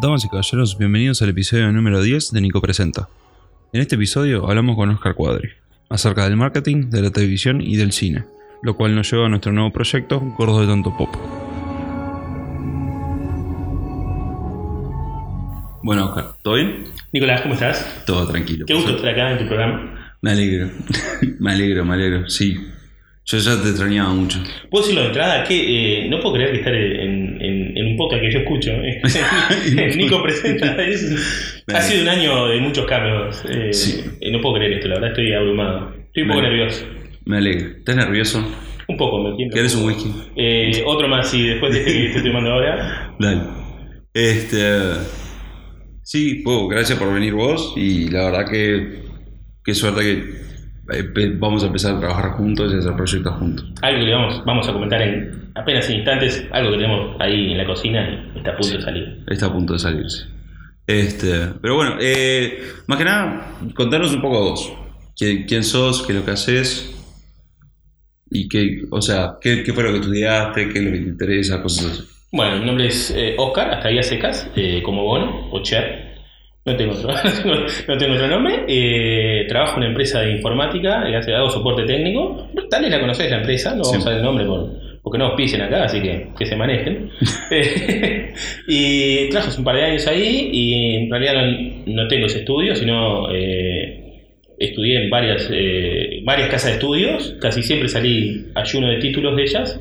[0.00, 3.08] Damas y caballeros, bienvenidos al episodio número 10 de Nico Presenta.
[3.72, 5.48] En este episodio hablamos con Oscar Cuadri
[5.88, 8.22] acerca del marketing, de la televisión y del cine,
[8.62, 11.08] lo cual nos lleva a nuestro nuevo proyecto, Gordo de Tonto Pop.
[15.82, 16.84] Bueno, Oscar, ¿todo bien?
[17.12, 18.04] Nicolás, ¿cómo estás?
[18.06, 18.66] Todo tranquilo.
[18.66, 20.14] Qué gusto estar acá en tu programa.
[20.22, 20.70] Me alegro,
[21.40, 22.56] me alegro, me alegro, sí.
[23.30, 24.38] Yo ya te extrañaba mucho.
[24.70, 25.44] ¿Puedo decirlo de entrada?
[25.44, 27.17] Que eh, no puedo creer que estar en,
[27.98, 28.72] podcast que yo escucho.
[29.96, 30.82] Nico presenta.
[30.82, 33.44] es- ha sido un año de muchos cambios.
[33.50, 34.02] eh, Sí.
[34.20, 35.92] eh, no puedo creer esto, la verdad estoy abrumado.
[36.06, 36.86] Estoy un poco Me- nervioso.
[37.26, 37.68] Me alegro.
[37.78, 38.48] ¿Estás nervioso?
[38.88, 39.52] Un poco, me tiembla.
[39.52, 40.10] ¿Quieres un whisky?
[40.36, 43.14] Eh, otro más, sí, después de este que te estoy tomando ahora.
[43.18, 43.42] Dale.
[44.14, 44.56] Este.
[46.02, 47.74] Sí, pues, gracias por venir vos.
[47.76, 49.02] Y la verdad que.
[49.62, 50.24] Qué suerte que
[51.38, 53.66] vamos a empezar a trabajar juntos y hacer proyectos juntos.
[53.82, 56.46] Algo que le vamos, vamos a comentar en apenas en instantes.
[56.50, 59.24] Algo que tenemos ahí en la cocina y está a punto de salir.
[59.26, 60.26] Está a punto de salirse.
[60.86, 61.48] Este.
[61.60, 64.72] Pero bueno, eh, más que nada, contanos un poco vos.
[65.16, 66.02] ¿Quién, quién sos?
[66.02, 66.94] ¿Qué es lo que haces?
[68.30, 70.68] Y qué, o sea, ¿qué, qué fue lo que estudiaste?
[70.68, 71.62] ¿Qué es lo que te interesa?
[71.62, 72.08] Cosas así.
[72.30, 76.17] Bueno, mi nombre es eh, Oscar, hasta ahí a secas, eh, como Bono o Cher.
[76.68, 77.10] No tengo otro,
[77.88, 78.64] no tengo otro nombre.
[78.68, 81.02] Eh, trabajo en una empresa de informática,
[81.36, 82.48] hago soporte técnico.
[82.70, 85.26] Tal vez la conocés la empresa, no vamos a dar el nombre por- porque no
[85.26, 87.10] auspicien acá, así que que se manejen.
[87.50, 88.34] Eh,
[88.68, 91.34] y trabajo hace un par de años ahí y en realidad
[91.86, 94.20] no, no tengo ese estudio, sino eh,
[94.58, 97.36] estudié en varias, eh, varias casas de estudios.
[97.40, 99.80] Casi siempre salí ayuno de títulos de ellas.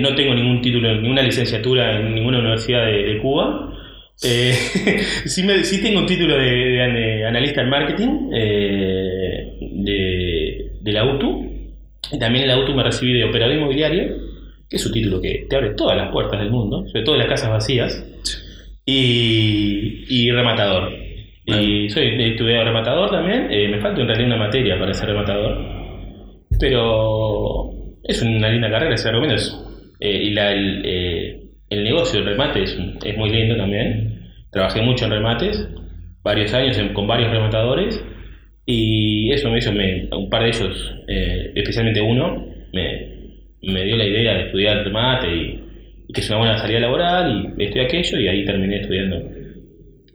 [0.00, 3.73] No tengo ningún título, ninguna licenciatura en ninguna universidad de, de Cuba.
[4.22, 4.52] Eh,
[5.26, 10.70] sí, me- sí tengo un título de, de an- de analista en marketing eh, de,
[10.80, 11.50] de la UTU.
[12.12, 14.08] Y también en la UTU me recibí de operador inmobiliario,
[14.68, 17.28] que es un título que te abre todas las puertas del mundo, sobre todo las
[17.28, 18.04] casas vacías.
[18.86, 20.92] Y, y rematador.
[21.46, 23.48] Y soy estudiado rematador también.
[23.50, 25.58] Eh, me falta en realidad una materia para ser rematador.
[26.60, 27.70] Pero
[28.04, 29.56] es una linda carrera, ese argumento es.
[30.00, 32.78] eh, y la- el, el negocio del remate es,
[33.16, 34.20] muy lindo también.
[34.50, 35.68] Trabajé mucho en remates,
[36.22, 38.02] varios años con varios rematadores.
[38.66, 43.08] Y eso me hizo, me- un par de ellos, eh, especialmente uno, me,
[43.62, 45.60] me dio la idea de estudiar remate y,
[46.08, 47.54] y que es una buena salida laboral.
[47.58, 49.22] Y estudié aquello y ahí terminé estudiando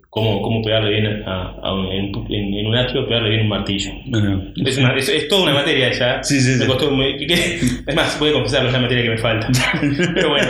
[0.10, 3.92] cómo, cómo pegarle bien a, a un- en, en- un atrio, pegarle bien un martillo.
[4.08, 6.24] Bueno, Es, una- es- es toda una materia esa.
[6.24, 6.60] Sí, sí, sí.
[6.60, 9.48] Me costó muy- es más, voy a confesarlo, es la materia que me falta.
[10.16, 10.48] Pero bueno.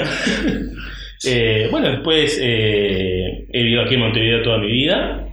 [1.25, 5.25] Eh, bueno, después eh, he vivido aquí en Montevideo toda mi vida.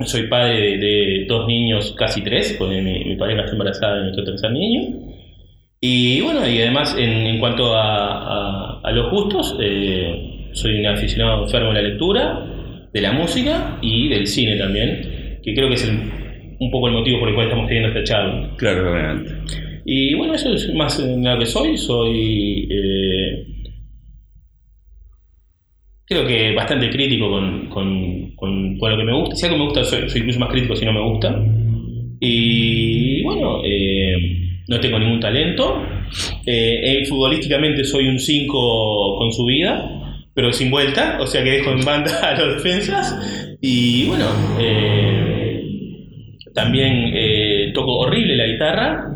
[0.00, 4.02] Soy padre de, de dos niños, casi tres, porque mi, mi pareja está embarazada de
[4.04, 4.98] nuestro tercer niño.
[5.80, 8.12] Y bueno, y además en, en cuanto a,
[8.76, 12.46] a- a los gustos, eh, soy un aficionado enfermo de la lectura,
[12.92, 16.94] de la música y del cine también, que creo que es el- un poco el
[16.94, 18.54] motivo por el cual estamos teniendo esta charla.
[18.56, 19.32] claro, obviamente.
[19.84, 21.76] Y bueno, eso es más en lo que soy.
[21.76, 22.68] Soy.
[22.70, 23.46] eh,
[26.06, 29.34] creo que bastante crítico con, con- con- con lo que me gusta.
[29.36, 31.34] Si algo me gusta, soy, soy incluso más crítico si no me gusta.
[32.20, 34.14] Y bueno, eh,
[34.68, 35.82] no tengo ningún talento.
[36.46, 40.01] Eh, eh, futbolísticamente soy un 5 con su vida,
[40.34, 43.56] pero sin vuelta, o sea que dejo en banda a los defensas.
[43.60, 44.26] Y bueno,
[44.58, 45.62] eh,
[46.54, 49.12] también eh, toco horrible la guitarra,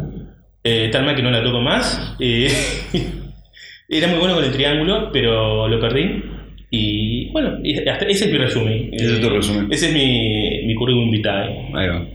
[0.65, 2.17] eh, tal mal que no la toco más.
[2.21, 2.49] Eh,
[3.89, 6.23] era muy bueno con el triángulo, pero lo perdí.
[6.71, 7.59] Y bueno,
[7.91, 8.91] hasta- ese es mi resumen.
[8.93, 9.69] Ese es tu resumen.
[9.71, 11.71] Ese es mi, mi currículum vitae.
[11.75, 12.07] Ahí va.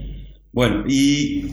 [0.52, 1.44] Bueno, y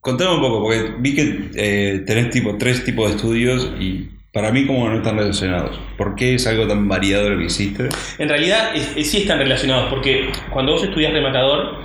[0.00, 4.50] contame un poco, porque vi que eh, tenés tipo tres tipos de estudios y para
[4.50, 5.78] mí como no están relacionados.
[5.98, 7.88] ¿Por qué es algo tan variado lo que hiciste?
[8.18, 11.76] En realidad es- es- sí están relacionados, porque cuando vos estudias rematador,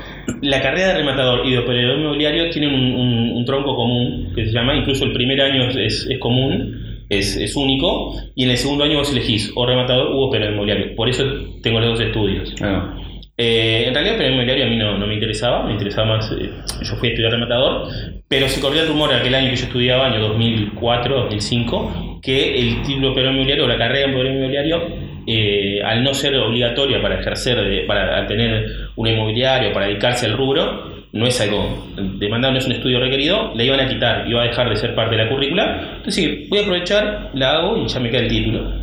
[0.41, 4.45] la carrera de rematador y de operador inmobiliario tienen un, un- un tronco común, que
[4.45, 8.83] se llama, incluso el primer año es, es común, es, único, y en el segundo
[8.85, 10.95] año vos elegís o rematador u operador inmobiliario.
[10.95, 11.23] Por eso
[11.63, 12.53] tengo los dos estudios.
[12.61, 12.93] Ah,
[13.39, 16.31] Eh, en realidad, operador inmobiliario a mí no, no me interesaba, me interesaba más.
[16.31, 16.49] eh,
[16.81, 17.87] yo fui a estudiar rematador,
[18.27, 22.81] pero se corría el rumor aquel año que yo estudiaba, año 2004, 2005, que el
[22.81, 24.83] título operador inmobiliario o la carrera de operador inmobiliario,
[25.25, 28.65] eh, al no ser obligatoria para ejercer, para tener
[28.97, 31.87] un inmobiliario, para dedicarse al rubro, no es algo
[32.19, 34.93] demandado, no es un estudio requerido, la iban a quitar, iba a dejar de ser
[34.93, 35.99] parte de la currícula.
[35.99, 38.73] Entonces, voy a aprovechar, la hago y ya me queda el título.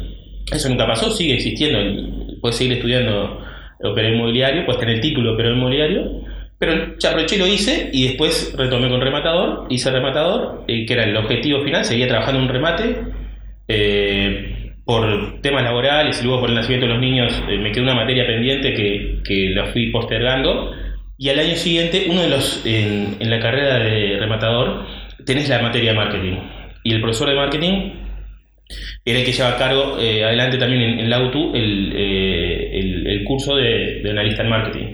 [0.51, 3.45] Eso nunca pasó, sigue existiendo, puedes seguir estudiando
[3.83, 6.23] operador inmobiliario, puedes tener el título de operador inmobiliario,
[6.59, 11.05] pero ya aproveché lo hice y después retomé con rematador, hice rematador, eh, que era
[11.05, 13.24] el objetivo final, seguía trabajando un remate,
[13.69, 17.85] eh, por temas laborales y luego por el nacimiento de los niños eh, me quedó
[17.85, 20.73] una materia pendiente que, que la fui postergando.
[21.17, 24.85] Y al año siguiente, uno de los, en, en la carrera de rematador,
[25.25, 26.37] tenés la materia de marketing.
[26.83, 27.93] Y el profesor de marketing
[29.05, 32.79] era el que lleva a cargo eh, adelante también en, en la UTU el, eh,
[32.81, 34.87] el, el curso de, de analista en marketing.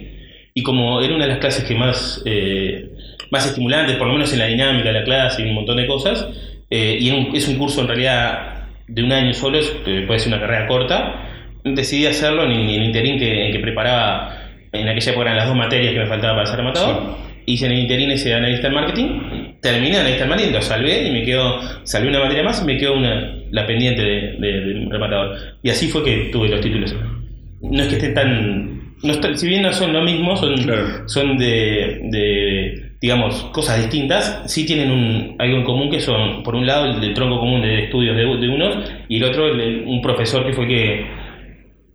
[0.54, 2.90] Y como era una de las clases que más, eh,
[3.30, 5.86] más estimulantes, por lo menos en la dinámica de la clase y un montón de
[5.86, 6.28] cosas,
[6.68, 8.59] eh, y un- es un curso en realidad
[8.90, 11.26] de un año solo, es- eh, puede ser una carrera corta,
[11.64, 14.36] decidí hacerlo en, el interín que, que preparaba,
[14.72, 17.16] en aquella época eran las dos materias que me faltaba para ser rematador.
[17.46, 19.08] Hice en el interín ese analista en marketing,
[19.60, 22.76] terminé analista en marketing, lo salvé y me quedó, salvé una materia más y me
[22.78, 25.36] quedó una, la pendiente de, de- de rematador.
[25.62, 26.94] Y así fue que tuve los títulos.
[27.62, 28.80] No es que estén tan...
[29.02, 31.08] No si bien no son lo mismo, son, Claro.
[31.08, 36.54] son de, de, digamos, cosas distintas, sí tienen un, algo en común que son, por
[36.54, 39.58] un lado, el del tronco común de estudios de, de unos y el otro, el
[39.58, 41.06] de un profesor que fue que,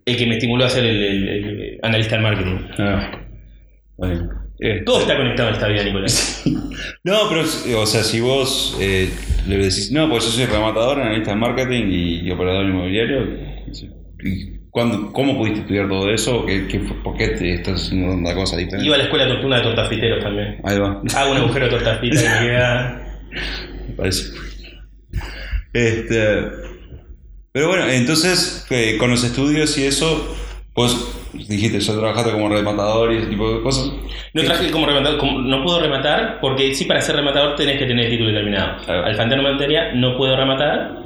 [0.06, 2.58] el que me estimuló a ser el, analista en marketing.
[2.80, 3.12] Ah,
[3.98, 4.30] bueno.
[4.60, 6.44] Eh, Todo está conectado en esta vida, Nicolás.
[7.04, 7.42] No, pero,
[7.82, 9.10] o sea, si vos eh,
[9.48, 13.24] le decís, no, pues yo soy rematador, analista de marketing y, y operador inmobiliario,
[14.24, 16.46] ¿y cuándo- ¿cómo pudiste estudiar todo eso?
[16.46, 18.86] ¿Qué, qué ¿Por qué te estás haciendo una cosa diferente?
[18.86, 20.58] Iba a la escuela nocturna de tortafriteros también.
[20.66, 23.02] Ahí va, Hago un agujero de tortafrita y me queda...
[23.88, 24.34] me parece.
[25.74, 26.18] Este,
[27.54, 30.36] pero bueno, entonces, eh, con los estudios y eso,
[30.74, 33.92] vos dijiste, yo trabajaste como rematador y ese tipo de cosas.
[34.34, 37.86] No traje como rematador, como- no puedo rematar, porque sí para ser rematador tenés que
[37.86, 38.78] tener el título determinado.
[38.90, 41.05] Al faltar una materia no puedo rematar,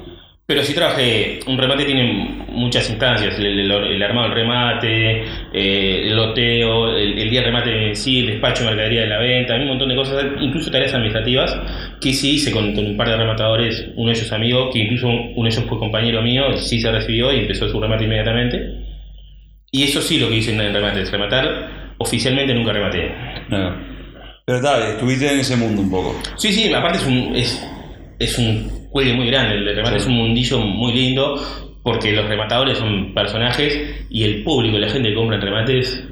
[0.50, 2.04] pero sí trabajé, un remate tiene
[2.48, 5.22] muchas instancias, el, el- el armado del remate,
[5.54, 9.08] eh, el loteo, el, el día del remate en sí, el despacho de mercadería de
[9.10, 11.56] la venta, un montón de cosas, incluso tareas administrativas,
[12.02, 15.08] que sí hice con, con un par de rematadores, uno de ellos amigo, que incluso
[15.08, 18.60] uno de ellos fue compañero mío, sí se recibió y empezó su remate inmediatamente.
[19.72, 23.12] Y eso sí lo que hice en el remate, es rematar, oficialmente nunca rematé.
[23.50, 23.76] No.
[24.48, 26.20] Pero tal, estuviste en ese mundo un poco.
[26.38, 27.72] Sí, sí, aparte es un, es,
[28.18, 30.04] es un cuelgue muy grande, el remate Sí.
[30.04, 31.42] es un mundillo muy lindo,
[31.84, 36.04] porque los rematadores son personajes y el público, la gente que compra en remates,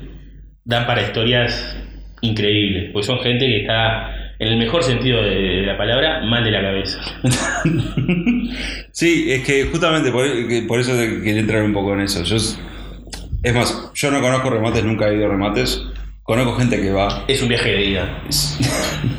[0.64, 1.78] dan para historias
[2.22, 6.52] increíbles, porque son gente que está, en el mejor sentido de, la palabra, mal de
[6.52, 7.00] la cabeza.
[8.92, 10.26] Sí, es que justamente por,
[10.68, 12.24] por eso quería entrar un poco en eso.
[12.24, 15.84] Yo, es más, yo no conozco remates, nunca he ido a remates.
[16.24, 17.24] Conozco gente que va.
[17.28, 18.24] Es un viaje de ida.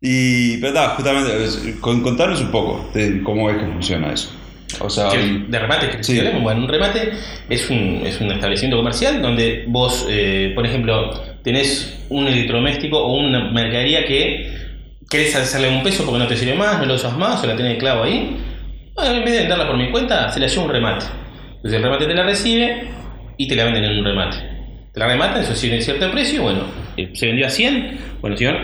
[0.00, 1.32] y, pero justamente,
[1.80, 4.30] contanos un poco de cómo es que funciona eso.
[4.80, 5.90] O sea, ¿De remate?
[5.90, 6.20] que Sí.
[6.42, 7.12] Bueno, un remate
[7.48, 11.10] es un, es un establecimiento comercial donde vos, eh, por ejemplo,
[11.42, 14.52] tenés un electrodoméstico o una mercadería que
[15.08, 17.56] querés hacerle un peso porque no te sirve más, no lo usas más o la
[17.56, 18.36] tenés de clavo ahí.
[18.94, 21.06] Bueno, en vez de venderla por mi cuenta, se la lleva un remate.
[21.56, 22.88] Entonces el remate te la recibe
[23.36, 24.36] y te la venden en un remate.
[24.92, 26.60] Te la rematan, eso sí, en cierto precio, bueno,
[26.96, 28.56] eh, se vendió a 100, bueno señor,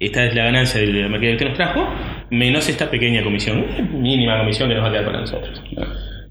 [0.00, 1.88] esta es la ganancia de la que nos trajo,
[2.30, 3.64] menos esta pequeña comisión,
[4.00, 5.62] mínima comisión que nos va a quedar para nosotros.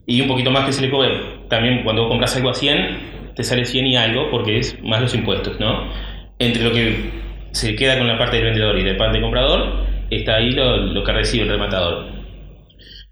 [0.05, 1.11] Y un poquito más que se le cobre.
[1.49, 5.15] También cuando compras algo a 100, te sale 100 y algo porque es más los
[5.15, 5.89] impuestos, ¿no?
[6.39, 7.11] Entre lo que
[7.51, 10.77] se queda con la parte del vendedor y la parte del comprador, está ahí lo,
[10.77, 12.11] lo que recibe el rematador.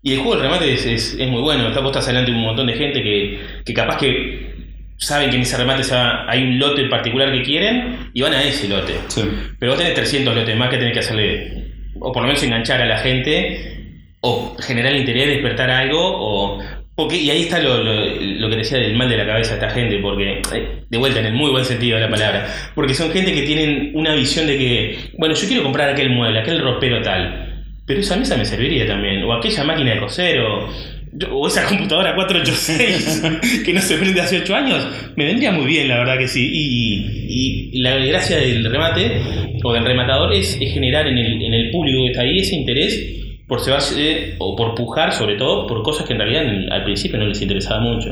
[0.04, 1.68] Y el juego del remate es, es- muy bueno.
[1.68, 4.61] Está, vos estás delante de un montón de gente que, que capaz que
[5.02, 8.22] saben que en ese remate se va- hay un lote en particular que quieren y
[8.22, 8.94] van a ese lote.
[9.08, 9.22] sí.
[9.60, 11.64] Pero vos tenés 300 lotes más que tenés que hacerle,
[12.00, 13.78] o por lo menos enganchar a la gente,
[14.22, 16.60] o generar interés, despertar algo, o...
[16.94, 19.62] Porque, y ahí está lo, lo, lo que decía del mal de la cabeza de
[19.62, 22.94] esta gente, porque, eh, de vuelta, en el muy buen sentido de la palabra, porque
[22.94, 26.60] son gente que tienen una visión de que, bueno, yo quiero comprar aquel mueble, aquel
[26.62, 30.70] ropero tal, pero esa mesa me serviría también, o aquella máquina de coser, o,
[31.14, 35.66] yo- o esa computadora 486 que no se prende hace 8 años, me vendría muy
[35.66, 36.50] bien, la verdad que sí.
[36.54, 39.22] Y, y la gracia del remate
[39.64, 42.56] o del rematador es, es generar en el, en el público que está ahí ese
[42.56, 47.20] interés por cebarse o por pujar, sobre todo, por cosas que en realidad al principio
[47.20, 48.10] no les interesaba mucho.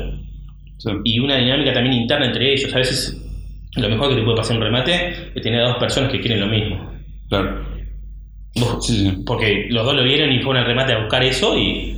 [0.78, 0.90] sí.
[1.04, 2.72] Y una dinámica también interna entre ellos.
[2.74, 3.16] A veces
[3.76, 6.20] lo mejor que te puede pasar en un remate es tener a dos personas que
[6.20, 6.90] quieren lo mismo.
[7.30, 7.64] Claro.
[8.80, 9.12] Sí, sí.
[9.24, 11.96] Porque los dos lo vieron y fueron al remate a buscar eso y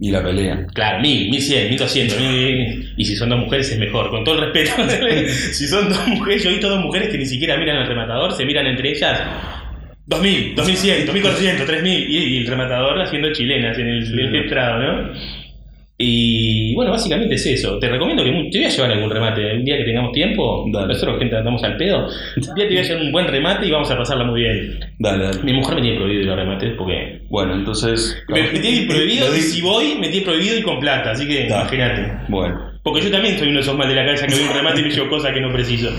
[0.00, 0.66] Y la pelea.
[0.74, 4.24] Claro, mil, mil cien, mil doscientos, mil- y si son dos mujeres es mejor, con
[4.24, 4.72] todo el respeto.
[5.52, 8.32] si son dos mujeres, yo he visto dos mujeres que ni siquiera miran al rematador,
[8.32, 9.20] se miran entre ellas.
[10.06, 14.78] 2000, 2100, 2400, 3000, y, y el rematador haciendo chilenas en el, en el estrado,
[14.82, 15.12] ¿no?
[15.96, 17.78] Y bueno, básicamente es eso.
[17.78, 19.54] Te recomiendo que te voy a llevar algún remate.
[19.54, 20.88] Un día que tengamos tiempo, Dale.
[20.88, 22.08] nosotros gente andamos al pedo.
[22.36, 24.80] Un día te voy a llevar un buen remate y vamos a pasarla muy bien.
[24.98, 25.42] Dale, dale.
[25.44, 27.20] Mi mujer me tiene prohibido los remates porque.
[27.30, 28.16] Bueno, entonces.
[28.28, 31.12] Me, me tiene prohibido y si voy, me tiene prohibido y con plata.
[31.12, 31.60] Así que Da.
[31.60, 32.12] imagínate.
[32.28, 32.58] Bueno.
[32.82, 34.80] Porque yo también soy uno de esos mal de la cabeza que veo un remate
[34.80, 35.90] y me llevo cosas que no preciso.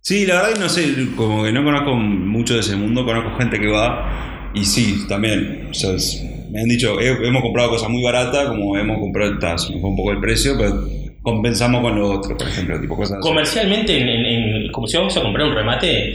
[0.00, 3.36] Sí, la verdad que no sé, como que no conozco mucho de ese mundo, conozco
[3.38, 5.68] gente que va y sí, también.
[5.70, 9.38] O sea, es- me han dicho, he- hemos comprado cosas muy baratas, como hemos comprado,
[9.38, 10.74] ta, se nos fue un poco el precio, pero
[11.22, 13.28] compensamos con lo otro, por ejemplo, tipo cosas así.
[13.28, 16.14] Comercialmente, en, en- en- como si vamos a comprar un remate,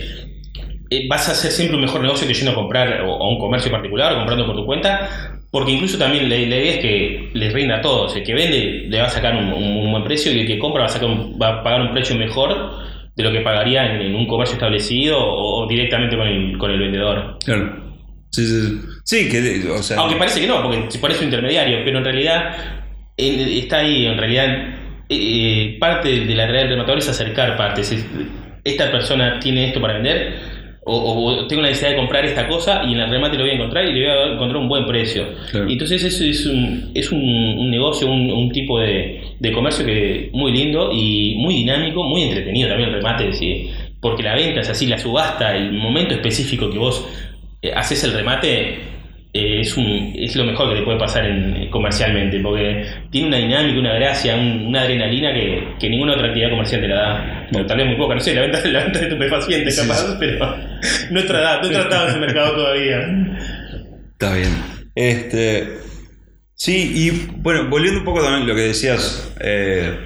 [0.90, 3.38] eh, vas a hacer siempre un mejor negocio que yendo a comprar o- a un
[3.38, 5.08] comercio particular o comprando por tu cuenta.
[5.50, 8.14] Porque incluso también la, la idea es que les rinda a todos.
[8.14, 10.58] El que vende le va a sacar un, un- un buen precio y el que
[10.58, 12.54] compra va a, sacar un- va a pagar un precio mejor
[13.16, 16.70] de lo que pagaría en, en un comercio establecido o, o directamente con el, con
[16.70, 17.38] el vendedor.
[17.44, 17.87] Claro.
[18.30, 19.28] Sí, sí, sí.
[19.28, 19.98] Que, o sea.
[19.98, 22.54] Aunque parece que no, porque se parece un intermediario, pero en realidad
[23.16, 24.74] está ahí, en realidad
[25.08, 27.90] eh, parte de la tarea del rematador es acercar partes.
[27.92, 28.06] Es-
[28.64, 30.34] esta persona tiene esto para vender,
[30.84, 33.50] o, o tengo la necesidad de comprar esta cosa y en el remate lo voy
[33.52, 35.26] a encontrar y le voy a encontrar un buen precio.
[35.50, 35.68] Claro.
[35.70, 40.28] Entonces eso es un, es un, un negocio, un, un tipo de, de comercio que
[40.32, 43.70] muy lindo y muy dinámico, muy entretenido también el remate, sí,
[44.00, 47.06] porque la venta es así, la subasta, el momento específico que vos
[47.62, 48.78] eh, haces el remate
[49.34, 53.36] eh, es, un, es lo mejor que te puede pasar en, comercialmente, porque tiene una
[53.38, 57.46] dinámica, una gracia, un- una adrenalina que, que ninguna otra actividad comercial te la da.
[57.52, 59.98] Bueno, tal vez muy poca, no sé, la venta, la venta de estupefacientes Sí, capaz,
[60.06, 60.16] sí.
[60.18, 60.56] pero
[61.10, 63.00] no he tratado, no he tratado ese mercado todavía.
[64.12, 64.50] Está bien.
[64.94, 65.78] Este.
[66.54, 69.96] Sí, y bueno, volviendo un poco también a lo que decías eh,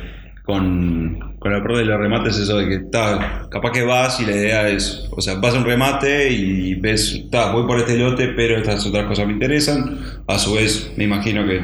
[0.43, 4.25] con, con la pro de los remates, eso de que está, capaz que vas y
[4.27, 8.29] la idea es, o sea, vas a un remate y ves, voy por este lote,
[8.29, 9.99] pero estas otras cosas me interesan.
[10.27, 11.61] A su vez, me imagino que,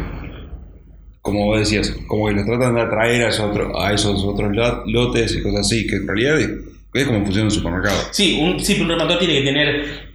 [1.22, 4.54] como vos decías, como que los tratan de atraer a esos, otros- a esos otros
[4.54, 6.50] lo- lotes y cosas así, que en realidad es,
[6.94, 7.98] es como funciona un supermercado.
[8.12, 10.08] Sí, un, sí, un rematador tiene que tener.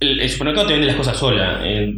[0.00, 1.60] El, supermercado te vende las cosas sola.
[1.64, 1.92] Eh,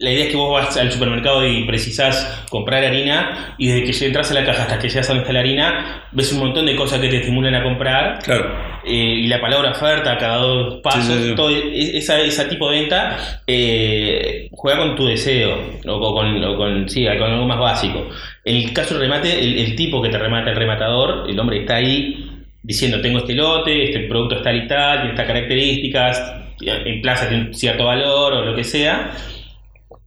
[0.00, 4.06] la idea es que vos vas al supermercado y precisás comprar harina y desde que
[4.06, 6.66] entras a la caja hasta que llegas a donde está la harina, ves un montón
[6.66, 8.18] de cosas que te estimulan a comprar.
[8.22, 11.34] Claro, eh, y la palabra oferta cada dos pasos, Sí, sí, sí.
[11.36, 15.54] todo e- esa, esa tipo de venta eh, juega con tu deseo
[15.86, 18.08] o con, o con- sí, con algo más básico.
[18.44, 21.56] En el caso del remate, el, el tipo que te remata, el rematador, el hombre
[21.56, 22.26] que está ahí
[22.62, 27.28] diciendo tengo este lote, este producto es tal y tal, tiene estas características, en plaza
[27.28, 29.10] tiene un cierto valor o lo que sea,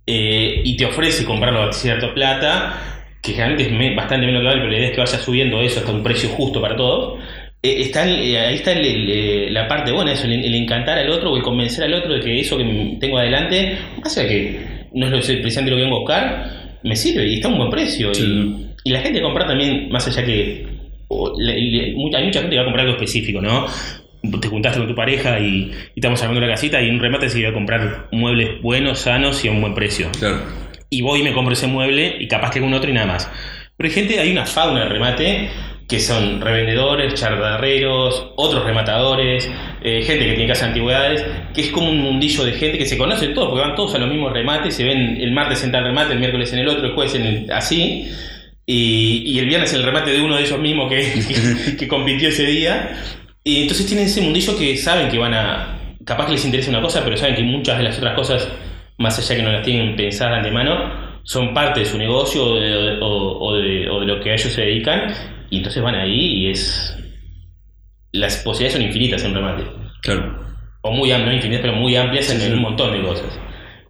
[0.06, 2.80] eh, y te ofrece comprarlo a cierta plata,
[3.22, 5.80] que generalmente es me- bastante menos vale, pero la idea es que vaya subiendo eso
[5.80, 7.20] hasta un precio justo para todos.
[7.62, 10.98] Eh, está eh, ahí está el- el, eh, la parte buena, eso, el, el encantar
[10.98, 14.28] al otro o el convencer al otro de que eso que tengo adelante, más allá
[14.28, 14.60] que
[14.94, 17.58] no es lo precisamente lo que vengo a buscar, me sirve y está a un
[17.60, 18.14] buen precio.
[18.14, 18.24] Sí.
[18.84, 20.68] Y, y la gente compra también, más allá que
[21.08, 23.66] o hay mucha gente que va a comprar algo específico, ¿no?
[24.42, 27.30] Te juntaste con tu pareja y, y estamos armando la casita y en un remate
[27.30, 30.10] se iba a comprar muebles buenos, sanos y a un buen precio.
[30.18, 30.42] claro.
[30.90, 33.30] Y voy y me compro ese mueble y capaz que algún otro y nada más.
[33.76, 35.50] Pero hay gente, hay una fauna de remate
[35.88, 39.50] que son revendedores, chardarreros, otros rematadores,
[39.84, 42.86] eh, gente que tiene casa de antigüedades, que es como un mundillo de gente que
[42.86, 45.72] se conocen todos, porque van todos a los mismos remates, se ven el martes en
[45.72, 48.10] tal remate, el miércoles en el otro, el jueves en el así,
[48.66, 51.88] y, y el viernes en el remate de uno de ellos mismos que, que, que
[51.88, 52.92] compitió ese día.
[53.44, 55.80] Y entonces tienen ese mundillo que saben que van a.
[56.06, 58.52] Capaz que les interesa una cosa, pero saben que muchas de las otras cosas,
[58.98, 62.60] más allá que no las tienen pensadas de antemano, son parte de su negocio o
[62.60, 65.14] de, o- o de- o de lo que a ellos se dedican.
[65.50, 66.98] Y entonces van ahí y es.
[68.12, 69.64] Las posibilidades son infinitas en remate.
[70.02, 70.40] Claro.
[70.82, 72.48] O muy amplias, no infinitas, pero muy amplias en, Sí, sí.
[72.52, 73.40] en un montón de cosas.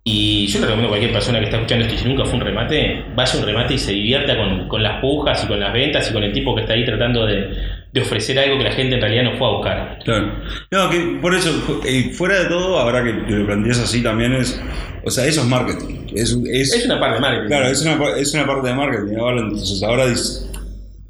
[0.05, 2.35] Y yo le recomiendo a cualquier persona que está escuchando esto y si nunca fue
[2.35, 5.59] un remate, vaya a un remate y se divierta con, con las pujas y con
[5.59, 7.49] las ventas y con el tipo que está ahí tratando de,
[7.93, 9.99] de ofrecer algo que la gente en realidad no fue a buscar.
[10.03, 10.31] Claro.
[10.71, 11.51] No, que por eso,
[11.85, 14.59] eh, fuera de todo, ahora que que lo planteas así también es.
[15.03, 16.07] O sea, eso es marketing.
[16.15, 17.47] Es, es- Es una parte de marketing.
[17.47, 19.15] Claro, es una, es una parte de marketing.
[19.17, 20.05] Ahora, entonces, ahora,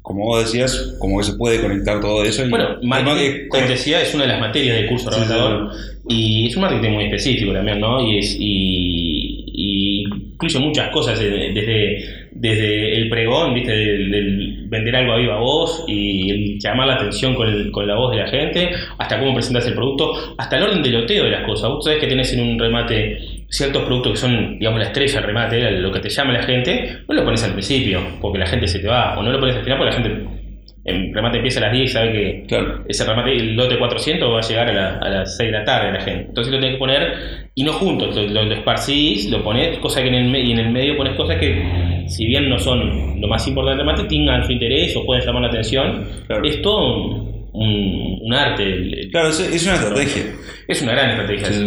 [0.02, 2.44] como vos decías, como que se puede conectar todo eso.
[2.44, 5.70] Y, Bueno, marketing, decía, es una de las materias del curso Sí, rematador
[6.06, 8.06] y es un marketing muy específico también, ¿no?
[8.06, 10.02] Y, es, y, y
[10.34, 13.72] incluye muchas cosas eh, desde, desde el pregón, ¿viste?
[13.72, 17.94] Del, del vender algo a viva voz y llamar la atención con, el- con la
[17.94, 21.30] voz de la gente, hasta cómo presentas el producto, hasta el orden de loteo de
[21.30, 21.70] las cosas.
[21.70, 25.24] Vos sabés que tenés en un remate ciertos productos que son, digamos, la estrella del
[25.24, 28.66] remate, lo que te llama la gente, no lo pones al principio porque la gente
[28.66, 30.43] se te va, o no lo pones al final porque la gente
[30.84, 32.84] el remate empieza a las 10 y sabe que Claro.
[32.88, 35.64] ese remate, el lote 400 va a llegar a, la- a las 6 de la
[35.64, 36.26] tarde la gente.
[36.28, 37.12] Entonces lo tenés que poner,
[37.54, 40.58] y no junto, lo, lo, lo esparcís, lo pones, cosa que en el, y en
[40.58, 44.44] el medio pones cosas que, si bien no son lo más importante del remate, tengan
[44.44, 46.06] su interés o pueden llamar la atención.
[46.26, 46.44] Claro.
[46.44, 48.62] Es todo un, un- un arte.
[48.62, 50.22] el- el- Claro, es, es una estrategia.
[50.68, 51.46] Es una gran estrategia.
[51.46, 51.64] Sí.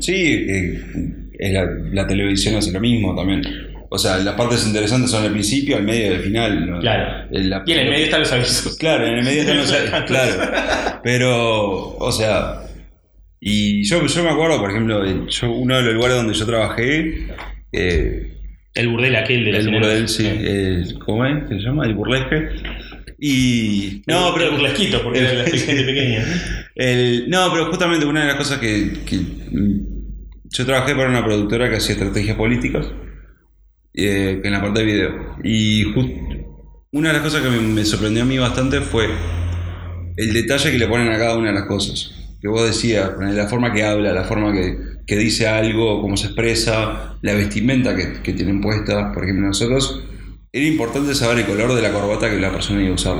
[0.00, 0.80] Sí, eh,
[1.38, 3.42] es la, la televisión hace lo mismo también.
[3.90, 6.70] O sea, las partes interesantes son al principio, al medio y al final.
[6.70, 6.78] ¿no?
[6.80, 7.26] Claro.
[7.30, 8.76] La- Y en el medio están los avisos.
[8.76, 9.72] Claro, en el medio están los
[10.06, 11.00] claro.
[11.02, 12.62] Pero, o sea,
[13.40, 17.28] y yo, yo me acuerdo, por ejemplo, yo, uno de los lugares donde yo trabajé,
[17.72, 18.34] eh,
[18.74, 21.44] El burdel aquel de la el burdel, sí, el- ¿cómo es?
[21.48, 21.86] ¿Qué se llama?
[21.86, 22.48] El burlesque.
[23.18, 24.02] Y.
[24.06, 24.46] No, pero.
[24.50, 26.24] El burlesquito, porque era la gente pequeña.
[26.74, 29.80] El- no, pero justamente una de las cosas que, que, mm,
[30.50, 32.86] yo trabajé para una productora que hacía estrategias políticas
[33.98, 35.10] eh, en la parte de video.
[35.44, 35.84] Y
[36.92, 39.08] una de las cosas que me, me sorprendió a mí bastante fue
[40.16, 42.14] el detalle que le ponen a cada una de las cosas.
[42.40, 44.76] Que vos decías, la forma que habla, la forma que,
[45.06, 49.12] que dice algo, cómo se expresa, la vestimenta que, que tienen puesta.
[49.12, 50.02] Por ejemplo, nosotros
[50.52, 53.16] era importante saber el color de la corbata que la persona iba a usar.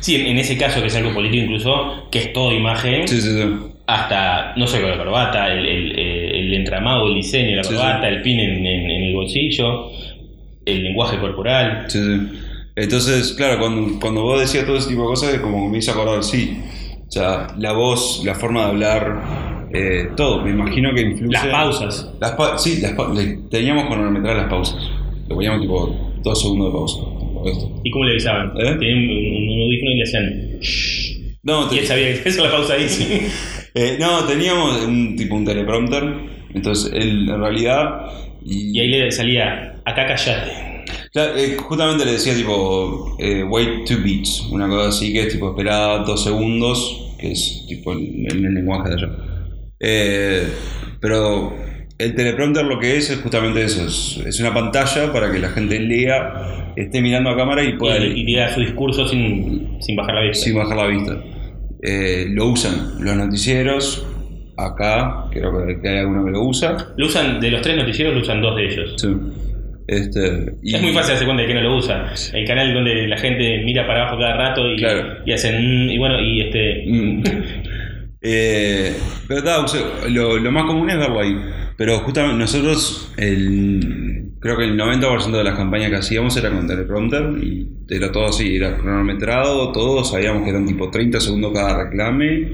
[0.00, 3.30] Sí, en ese caso, que es algo político incluso, que es todo imagen, Sí, sí,
[3.36, 3.42] sí.
[3.86, 8.38] hasta, no solo la corbata, el, el- el entramado, el diseño la corbata, el pin
[8.40, 9.90] en, en- en el bolsillo,
[10.66, 11.84] el lenguaje corporal.
[11.88, 12.38] Sí, sí.
[12.76, 15.92] Entonces, claro, cuando, cuando vos decías todo ese tipo de cosas, como que me hizo
[15.92, 16.58] acordar, sí.
[17.06, 20.42] O sea, la voz, la forma de hablar, eh, todo.
[20.42, 21.32] Me imagino que influye.
[21.32, 22.10] Las pausas.
[22.20, 23.12] Las pa- sí, las pa-
[23.50, 24.76] teníamos cronometrar las pausas.
[25.28, 27.00] Le poníamos tipo dos segundos de pausa.
[27.48, 27.80] esto.
[27.84, 28.48] ¿Y cómo le avisaban?
[28.58, 28.76] ¿Eh?
[28.78, 30.60] Tenían un, audífono y le hacían...
[31.44, 32.88] No, te- Y él sabía que eso la pausa ahí.
[32.88, 33.20] sí.
[33.74, 36.04] eh, no, teníamos un tipo un teleprompter.
[36.54, 38.06] Entonces, él en realidad.
[38.44, 40.52] Y ahí le salía, acá callate.
[41.12, 45.28] Claro, eh, justamente le decía tipo eh, wait two beats, una cosa así que es
[45.28, 49.08] tipo esperar dos segundos, que es tipo en, en el lenguaje de allá.
[49.80, 50.48] Eh,
[51.00, 51.54] pero
[51.98, 55.50] el teleprompter lo que es es justamente eso, es, es una pantalla para que la
[55.50, 59.96] gente lea, esté mirando a cámara y pueda Y, y diga su discurso sin, sin
[59.96, 60.44] bajar la vista.
[60.44, 61.22] sin bajar la vista.
[61.82, 64.06] Eh, lo usan los noticieros,
[64.56, 66.94] acá creo que hay alguno que lo usa.
[66.96, 68.94] Lo usan, de los tres noticieros, lo usan dos de ellos.
[68.96, 69.08] Sí.
[69.86, 72.12] Este, y- Es muy fácil darse cuenta de que no lo usa.
[72.32, 75.18] El canal donde la gente mira para abajo cada rato y, Claro.
[75.26, 75.86] y hacen.
[75.86, 76.84] mm, y bueno, y este.
[76.86, 77.22] Mm.
[78.26, 78.90] Eh,
[79.28, 81.36] pero sea, lo, lo más común es verlo ahí.
[81.76, 86.66] Pero justamente nosotros, el, creo que el 90% de las campañas que hacíamos era con
[86.66, 91.84] teleprompter y era todo así, era cronometrado, todos sabíamos que eran tipo 30 segundos cada
[91.84, 92.48] reclame,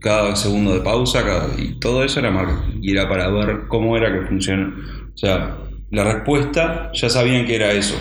[0.00, 2.80] cada segundo de pausa, cada- y todo eso era marketing.
[2.82, 4.72] Y era para ver cómo era que funciona.
[5.14, 5.56] O sea,
[5.90, 7.96] la respuesta ya sabían que era eso.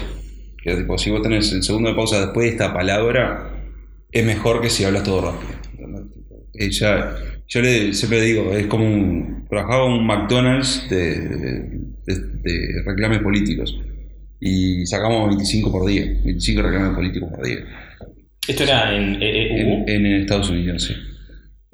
[0.61, 3.51] Que tipo, si vos tenés el segundo de pausa después de esta palabra,
[4.11, 5.53] es mejor que si hablas todo rápido.
[6.57, 7.15] eh, ya-
[7.47, 11.19] yo le, siempre digo, es como un, trabajaba un McDonald's de,
[12.05, 13.77] de, de reclames políticos
[14.39, 17.57] y sacamos 25 por día, 25 reclames políticos por día
[18.47, 19.83] Esto era en eh, EEU.
[19.87, 20.93] en, en Estados Unidos, sí.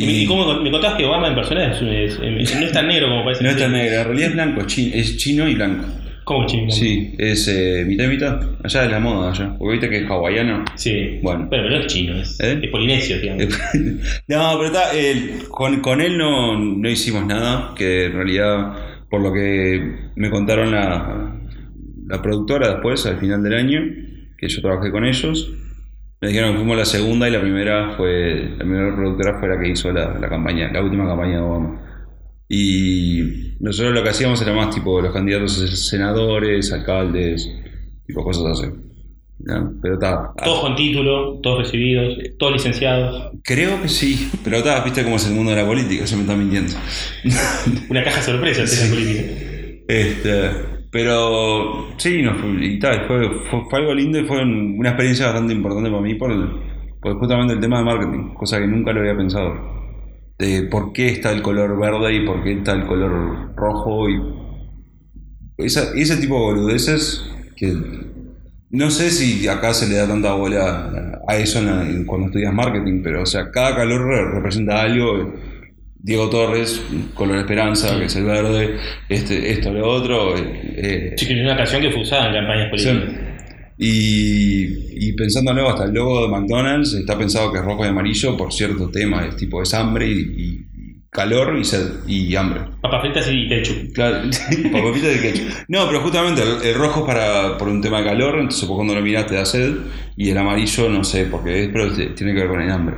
[0.03, 2.87] Y, y cómo me contabas que Obama en persona es, es- es- no es tan
[2.87, 3.43] negro como parece.
[3.43, 5.85] no es tan negro, en realidad es blanco, es chi- es chino y blanco.
[6.23, 6.69] ¿Cómo chino?
[6.71, 8.39] Sí, es eh, mitad y mitad.
[8.63, 9.55] Allá es la moda, allá.
[9.57, 10.63] Porque viste que es hawaiano.
[10.75, 11.19] Sí.
[11.21, 11.47] Bueno.
[11.49, 12.59] Pero no es chino, es, ¿Eh?
[12.61, 13.47] es polinesio, digamos.
[14.27, 14.91] no, pero está,
[15.49, 18.73] con, con él no, no hicimos nada, que en realidad,
[19.09, 19.81] por lo que
[20.15, 21.35] me contaron la,
[22.07, 23.81] la productora después, al final del año,
[24.37, 25.51] que yo trabajé con ellos,
[26.21, 29.59] me dijeron que fuimos la segunda y la primera fue, la primera productora fue la
[29.59, 31.81] que hizo la, la campaña, la última campaña de Obama.
[32.47, 37.49] Y nosotros lo que hacíamos era más tipo los candidatos a senadores, alcaldes,
[38.05, 38.71] tipo cosas así.
[39.39, 39.73] ¿no?
[39.81, 40.31] Pero está.
[40.43, 43.31] Todos con título, todos recibidos, todos licenciados.
[43.43, 46.21] Creo que sí, pero está, viste cómo es el mundo de la política, se me
[46.21, 46.73] está mintiendo.
[47.89, 49.85] Una caja sorpresa tiene la política.
[49.87, 53.21] Este, pero sí, no, y tal, fue,
[53.69, 56.49] fue, algo lindo y fue un- una experiencia bastante importante para mí por, el-
[57.01, 59.53] por justamente el tema de marketing, cosa que nunca lo había pensado.
[60.37, 64.19] De por qué está el color verde y por qué está el color rojo y
[65.57, 67.23] esa- ese tipo de boludeces
[67.55, 67.73] que
[68.71, 72.53] no sé si acá se le da tanta bola a eso en en- cuando estudias
[72.53, 75.33] marketing, pero o sea, cada color re- representa algo.
[76.03, 76.81] Diego Torres,
[77.13, 80.33] color esperanza, que es el verde, este, esto, lo otro.
[80.37, 82.87] eh, Sí, que es una canción que fue usada en campañas sí.
[82.87, 83.27] políticas.
[83.77, 88.37] Y, y pensándolo, hasta el logo de McDonald's está pensado que es rojo y amarillo
[88.37, 90.65] por cierto tema, es tipo es hambre y, y-
[91.09, 92.61] calor y sed y hambre.
[92.81, 93.91] Papas fritas y ketchup.
[93.93, 94.21] Claro,
[94.71, 95.47] papas fritas y ketchup.
[95.67, 98.77] No, pero justamente el, el rojo es para, por un tema de calor, entonces vos
[98.77, 99.73] cuando lo mirás te da sed,
[100.15, 102.95] y el amarillo no sé, porque es, pero tiene que ver con el hambre.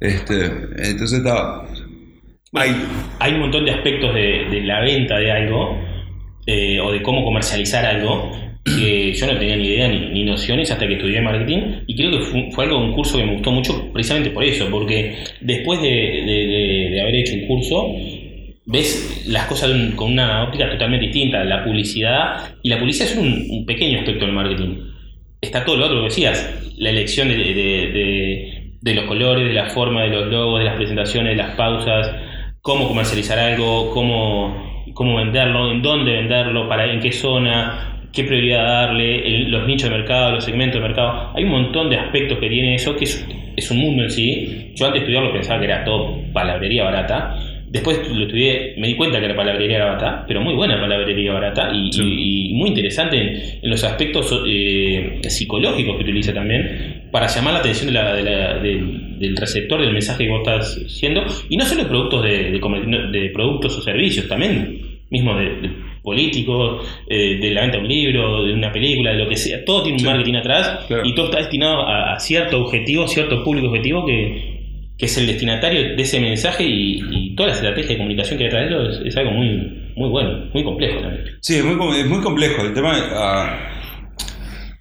[0.00, 0.46] Este,
[0.78, 1.62] entonces está...
[2.54, 2.70] Hay,
[3.18, 5.78] Hay un montón de aspectos de, la venta de algo
[6.46, 8.30] eh, o de cómo comercializar algo
[8.64, 12.10] que yo no tenía ni idea ni, ni nociones hasta que estudié marketing y creo
[12.12, 15.88] que fue, algo, un curso que me gustó mucho precisamente por eso, porque después de,
[15.88, 17.94] de- haber hecho un curso
[18.66, 23.66] ves las cosas con una óptica totalmente distinta, la publicidad y la publicidad es un,
[23.66, 24.78] pequeño aspecto del marketing.
[25.40, 30.02] Está todo lo otro que decías, la elección de- de los colores, de la forma,
[30.02, 32.10] de los logos, de las presentaciones, de las pausas,
[32.64, 38.64] cómo comercializar algo, cómo, cómo venderlo, en dónde venderlo, para, en qué zona, qué prioridad
[38.64, 41.30] darle, el- los nichos de mercado, los segmentos de mercado.
[41.34, 44.72] Hay un montón de aspectos que tiene eso, que es, es un mundo en sí.
[44.76, 47.36] Yo antes de estudiarlo pensaba que era todo palabrería barata.
[47.68, 51.34] Después lo estudié, me di cuenta que la palabrería era barata, pero muy buena palabrería
[51.34, 52.02] barata y, Sí.
[52.02, 53.28] y- y muy interesante en,
[53.62, 58.22] en los aspectos eh, psicológicos que utiliza también para llamar la atención de la- de
[58.24, 62.50] la- del, del receptor del mensaje que vos estás haciendo y no solo productos de,
[62.50, 65.70] de de productos o servicios, también mismo de, de
[66.02, 69.64] políticos, eh, de la venta de un libro, de una película, de lo que sea,
[69.64, 70.06] todo tiene un Sí.
[70.06, 71.02] marketing atrás Claro.
[71.06, 74.16] y todo está destinado a, a cierto objetivo, cierto público objetivo que,
[74.98, 78.44] que es el destinatario de ese mensaje y, y toda la estrategia de comunicación que
[78.46, 79.48] hay detrás de eso es, es algo muy,
[79.94, 81.24] muy bueno, muy complejo también.
[81.40, 82.60] Sí, es muy, es muy complejo.
[82.62, 83.70] El tema, ah,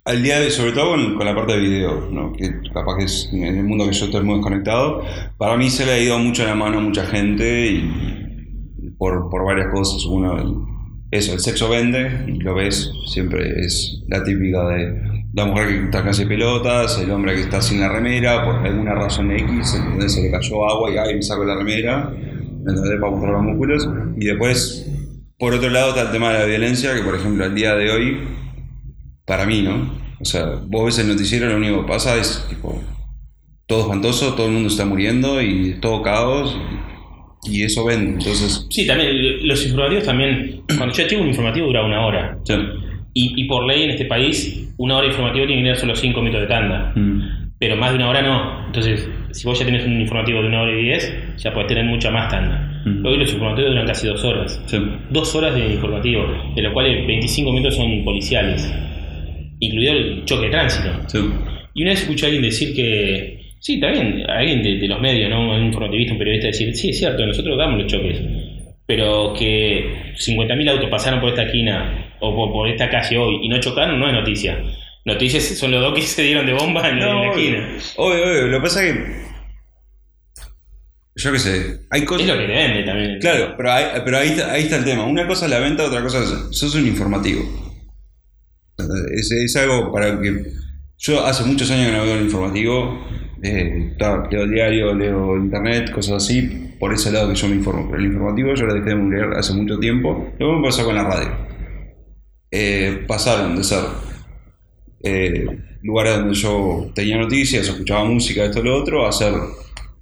[0.06, 2.34] al día de sobre todo con, con la parte de video, ¿no?
[2.34, 5.02] que capaz que es en el mundo que yo estoy muy desconectado,
[5.38, 9.46] para mí se le ha ido mucho la mano a mucha gente y por, por
[9.46, 10.06] varias cosas.
[10.06, 10.68] Uno,
[11.12, 15.02] eso, el sexo vende y lo ves, siempre es la típica de
[15.34, 18.94] la mujer que está casi pelotas, el hombre que está sin la remera, por alguna
[18.94, 20.13] razón X, ¿entendés?
[20.13, 23.00] se le cayó agua y ay, me saco la remera, ¿entendés?
[23.00, 23.89] para mostrar los músculos.
[24.18, 24.86] Y después,
[25.39, 27.89] por otro lado, está el tema de la violencia, que por ejemplo al día de
[27.89, 28.43] hoy,
[29.26, 29.92] para mí, ¿no?
[30.20, 32.82] O sea, vos ves el noticiero, lo único que pasa es tipo,
[33.66, 36.58] todo espantoso, todo el mundo está muriendo y todo caos.
[37.46, 38.68] Y eso vende, entonces...
[38.70, 42.54] Sí, también los informativos también, cuando yo chico un informativo dura una hora sí.
[43.14, 45.96] y, y por ley en este país una hora de informativo tiene que tener solo
[45.96, 46.94] 5 minutos de tanda.
[46.96, 47.52] Mm.
[47.60, 48.66] pero más de una hora no.
[48.68, 51.86] Entonces, si vos ya tenés un informativo de una hora y diez, ya podés tener
[51.86, 52.82] mucha más tanda.
[52.86, 53.06] Mm.
[53.06, 54.62] Hoy los informativos duran casi dos horas.
[54.66, 54.78] Sí.
[55.10, 58.74] Dos horas de informativo, de los cuales 25 minutos son policiales,
[59.65, 60.89] incluido el choque de tránsito.
[61.08, 61.19] Sí.
[61.73, 65.30] Y una vez escuché a alguien decir que, sí, también, alguien de, de los medios,
[65.30, 65.56] ¿no?
[65.56, 68.19] un informativista, un periodista, decir, sí, es cierto, nosotros damos los choques,
[68.86, 73.49] pero que 50.000 autos pasaron por esta esquina o por, por esta calle hoy y
[73.49, 74.60] no chocaron, no es noticia.
[75.06, 77.78] Noticias son los dos que se dieron de bomba en, la- esquina.
[77.97, 78.47] obvio, obvio.
[78.47, 79.23] Lo que pasa es que.
[81.15, 81.80] Yo qué sé.
[81.91, 82.28] Hay cosas.
[82.28, 83.19] Es lo que te vende también.
[83.19, 85.04] Claro, pero, ahí, pero ahí, está, ahí está el tema.
[85.06, 86.58] Una cosa es la venta, otra cosa es.
[86.58, 87.41] Sos un informativo.
[88.78, 90.46] Es, es algo para que.
[90.98, 93.06] Yo hace muchos años que no veo un informativo.
[93.42, 93.96] eh,
[94.32, 96.76] leo el diario, leo internet, cosas así.
[96.80, 97.88] Por ese lado que yo me informo.
[97.90, 100.34] Pero el informativo yo lo dejé de leer hace mucho tiempo.
[100.40, 101.30] Lo mismo pasó con la radio.
[102.52, 103.84] Eh, pasaron de ser
[105.04, 105.46] eh,
[105.82, 109.34] lugares donde yo tenía noticias, escuchaba música, esto lo otro, a hacer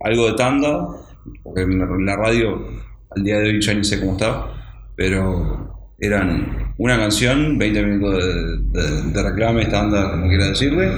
[0.01, 0.87] algo de tanda,
[1.43, 2.67] porque en la radio
[3.09, 5.70] al día de hoy ya ni sé cómo está, pero
[6.01, 8.25] eran una canción, 20 minutos
[8.73, 10.91] de, de, de reclame, tanda, como quiera decirle,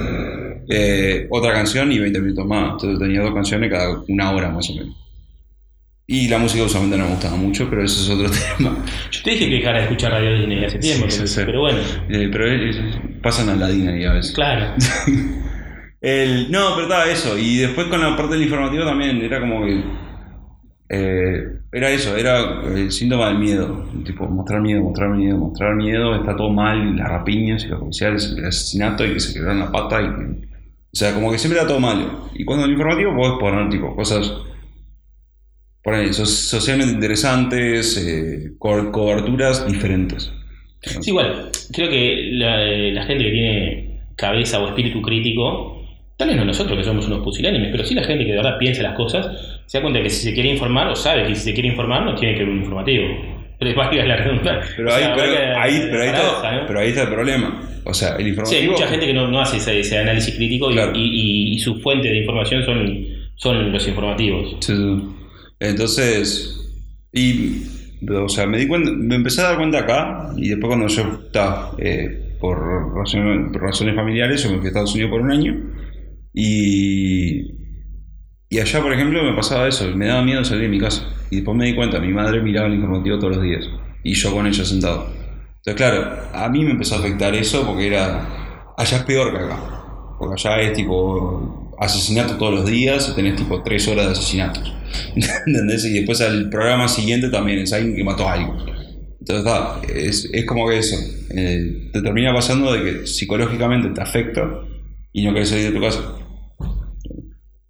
[0.68, 4.68] eh, otra canción y 20 minutos más, entonces tenía dos canciones cada una hora más
[4.70, 4.96] o menos.
[6.06, 8.76] Y la música usualmente no me gustaba mucho, pero eso es otro tema.
[9.10, 11.42] Yo te dije que dejara de escuchar Radio Disney hace tiempo, Sí, sí, sí.
[11.46, 11.78] pero bueno,
[12.10, 12.44] Eh, pero
[13.22, 14.32] pasan a la ahí a veces.
[14.34, 14.74] claro.
[16.00, 17.38] El, no, pero estaba eso.
[17.38, 19.82] Y después con la parte del informativo también era como que.
[20.88, 23.88] Eh, era eso, era el síntoma del miedo.
[24.04, 26.14] Tipo, mostrar miedo, mostrar miedo, mostrar miedo.
[26.16, 29.72] Está todo mal, las rapiñas y los policiales, el asesinato y que se quebraron la
[29.72, 30.02] pata.
[30.02, 32.28] Y, o sea, como que siempre era todo malo.
[32.34, 34.32] Y cuando en el informativo podés poner tipo cosas.
[35.84, 40.32] Por ahí, so- socialmente interesantes, eh, co- coberturas diferentes.
[40.80, 45.82] Sí, igual, creo que la, la gente que tiene cabeza o espíritu crítico,
[46.16, 48.58] tal vez no nosotros que somos unos pusilánimes, pero sí la gente que de verdad
[48.58, 51.42] piensa las cosas, se da cuenta que si se quiere informar o sabe que si
[51.42, 53.04] se quiere informar no tiene que ver un informativo.
[53.58, 54.74] Pero es válida la redundancia.
[54.76, 55.26] Pero O ahí, sea, pero,
[55.60, 56.66] ahí, la pero, ahí está, ¿no?
[56.66, 57.62] pero ahí está el problema.
[57.84, 58.72] O sea, el Sí, hay informativo.
[58.72, 60.92] mucha gente que no, no hace ese, ese análisis crítico y, Claro.
[60.94, 64.56] y, y- y su fuente de información son, son los informativos.
[64.60, 65.02] Sí, sí.
[65.60, 66.60] Entonces,
[67.12, 67.62] y,
[68.10, 71.02] o sea, me di cuenta, me empecé a dar cuenta acá, y después cuando yo
[71.26, 72.58] estaba, eh, por,
[72.94, 75.54] razones, por razones familiares, yo me fui a Estados Unidos por un año,
[76.32, 77.63] y,
[78.54, 81.08] y allá, por ejemplo, me pasaba eso, me daba miedo salir de mi casa.
[81.28, 83.64] Y después me di cuenta, mi madre miraba el informativo todos los días.
[84.04, 85.08] Y yo con ella sentado.
[85.56, 88.72] Entonces, claro, a mí me empezó a afectar eso porque era.
[88.76, 89.58] Allá es peor que acá.
[90.20, 94.72] Porque allá es tipo asesinato todos los días tenés tipo tres horas de asesinatos.
[95.46, 95.84] ¿Entendés?
[95.86, 98.52] Y después al programa siguiente también es alguien que mató a alguien.
[99.18, 99.52] Entonces,
[99.96, 100.96] es, es como que eso.
[101.30, 104.48] eh, te termina pasando de que psicológicamente te afecta
[105.12, 106.23] y no querés salir de tu casa.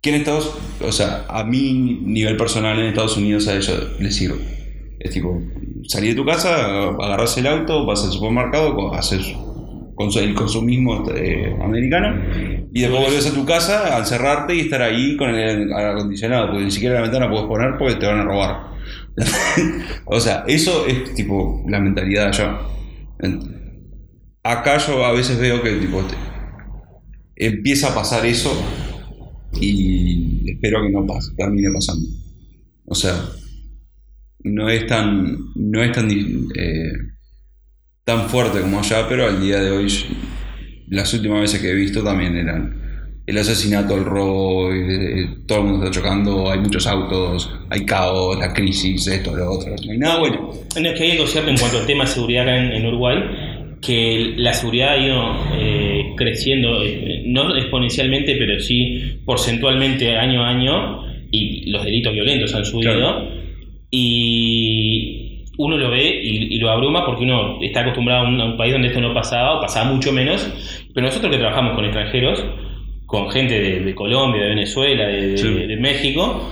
[0.05, 0.55] Que en Estados
[0.87, 1.73] o sea, a mi
[2.05, 4.37] nivel personal en Estados Unidos a ellos les sirve.
[5.01, 5.41] Es tipo,
[5.89, 9.35] salir de tu casa, agarras el auto, vas al supermercado, haces
[10.21, 12.21] el consumismo eh, americano
[12.71, 16.65] y después volvés a tu casa al cerrarte y estar ahí con el acondicionado, porque
[16.65, 18.75] ni siquiera la ventana puedes poner porque te van a robar.
[20.07, 22.59] o sea, eso es tipo la mentalidad allá.
[24.43, 28.53] Acá yo a veces veo que tipo te- empieza a pasar eso
[29.61, 32.07] y espero que no pase, termine pasando.
[32.87, 33.15] O sea,
[34.45, 36.93] no es tan, no es tan, eh,
[38.05, 39.89] tan fuerte como allá, pero al día de hoy,
[40.89, 42.85] las últimas veces que he visto también eran
[43.27, 47.87] el asesinato, el robo, eh, eh, todo el mundo está chocando, hay muchos autos, hay
[47.87, 50.51] caos, la crisis, esto, lo otro, no hay nada bueno.
[50.79, 53.17] No, es que hay algo cierto en cuanto al tema de seguridad acá en, Uruguay,
[53.81, 61.05] que la seguridad ha ido creciendo, eh, no exponencialmente, pero sí porcentualmente año a año,
[61.31, 62.93] y los delitos violentos han subido.
[62.95, 63.29] Claro.
[63.91, 68.45] Y uno lo ve y, y lo abruma porque uno está acostumbrado a un, a
[68.45, 70.51] un país donde esto no pasaba, o pasaba mucho menos.
[70.95, 72.45] Pero nosotros que trabajamos con extranjeros,
[73.07, 75.49] con gente de, de Colombia, de Venezuela, de, Sí.
[75.49, 76.51] de México,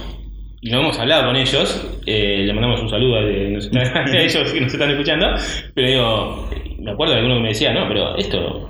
[0.60, 3.56] y no hemos hablado con ellos, eh, le mandamos un saludo a, de-
[4.18, 5.26] a ellos que nos están escuchando,
[5.74, 6.48] pero digo,
[6.78, 8.68] me acuerdo de alguno que me decía, no, pero esto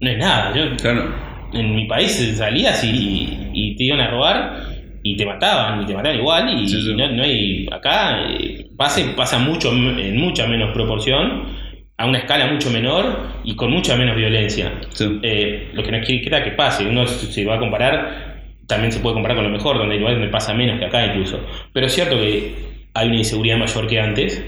[0.00, 1.14] no es nada, yo Claro,
[1.52, 5.94] en mi país salías y, y te iban a robar y te mataban, y te
[5.94, 6.94] mataban igual, y Sí, sí.
[6.94, 11.44] No, no hay, acá eh, pasa, pasa mucho, en mucha menos proporción,
[11.96, 14.72] a una escala mucho menor y con mucha menos violencia.
[14.90, 15.18] sí.
[15.22, 18.90] Eh, lo que no quiere quita que pase, uno se se va a comparar, también
[18.92, 21.38] se puede comparar con lo mejor, donde hay lugares donde pasa menos que acá incluso.
[21.72, 22.54] Pero es cierto que
[22.94, 24.42] hay una inseguridad mayor que antes.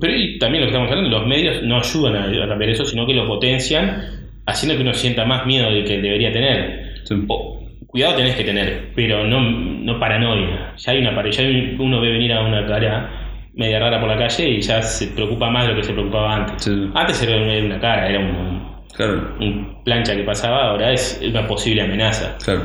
[0.00, 2.84] Pero y también lo que estamos hablando, los medios no ayudan a, a cambiar eso,
[2.86, 6.94] sino que lo potencian, haciendo que uno sienta más miedo del que debería tener.
[7.04, 7.14] Sí.
[7.28, 10.74] O- cuidado tenés que tener, pero no, no paranoia.
[10.78, 11.42] Ya hay una pare- ya
[11.78, 13.10] uno ve venir a una cara
[13.54, 16.36] media rara por la calle y ya se preocupa más de lo que se preocupaba
[16.36, 16.64] antes.
[16.64, 16.70] Sí.
[16.94, 18.62] Antes era una cara, era un,
[18.96, 22.36] Claro, un plancha que pasaba, ahora es una posible amenaza.
[22.44, 22.62] claro.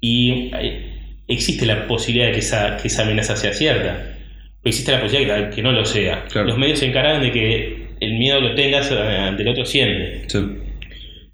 [0.00, 0.94] Y eh,
[1.28, 4.16] existe la posibilidad de que esa, que esa amenaza sea cierta.
[4.64, 6.24] Existe la posibilidad de que, no lo sea.
[6.30, 6.48] Claro.
[6.48, 10.28] Los medios se encargan de que el miedo lo tengas eh, ante el otro siempre.
[10.28, 10.38] Sí.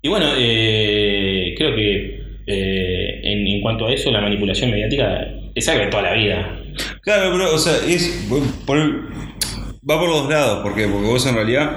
[0.07, 5.69] Y bueno, eh, creo que eh, en, en cuanto a eso, la manipulación mediática es
[5.69, 6.61] algo de toda la vida.
[7.03, 8.25] Claro, pero, o sea, es.
[8.65, 10.87] por va por los lados, ¿por qué?
[10.87, 11.77] Porque vos en realidad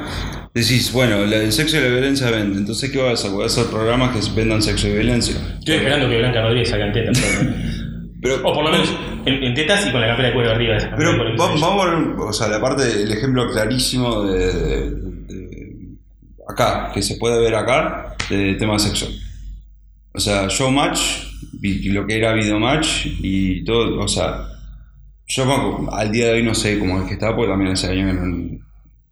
[0.54, 3.32] decís, bueno, el sexo y la violencia vende, entonces ¿qué vas a hacer?
[3.32, 5.36] Voy a hacer programas que vendan sexo y violencia.
[5.58, 7.20] Estoy esperando que Blanca Rodríguez salga en tetas.
[8.22, 10.78] pero- o por lo menos en, en tetas y con la campera de cuero arriba.
[10.96, 15.60] pero va- vamos a ver, o sea, la parte, el ejemplo clarísimo de, de- de-
[16.48, 19.10] acá, que se puede ver acá, de tema sexo.
[20.14, 21.00] O sea, Showmatch,
[21.62, 24.48] y lo que era Videomatch y todo, o sea,
[25.28, 28.16] yo al día de hoy no sé cómo es que está, porque también hace años
[28.16, 28.60] no-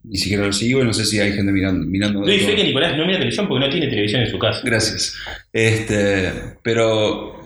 [0.04, 1.86] ni siquiera lo sigo y no sé si hay gente mirando.
[1.86, 2.56] mirando fe todo.
[2.56, 4.62] que Nicolás no mira televisión porque no tiene televisión en su casa.
[4.64, 5.16] Gracias.
[5.52, 6.32] Este,
[6.64, 7.38] pero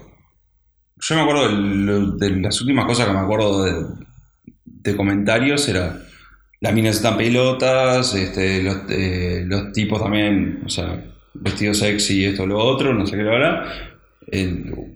[0.99, 3.86] yo me acuerdo de, las últimas cosas que me acuerdo de,
[4.65, 6.01] de comentarios era
[6.62, 12.45] las minas están pelotas, este, los, eh, los tipos también, o sea, vestidos sexy, esto,
[12.45, 13.65] lo otro, no sé qué lo hará.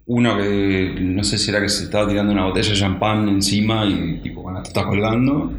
[0.06, 3.86] uno que no sé si era que se estaba tirando una botella de champán encima
[3.86, 5.52] y tipo, bueno, te está colgando.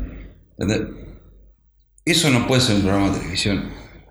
[2.05, 3.65] Eso no puede ser un programa de televisión.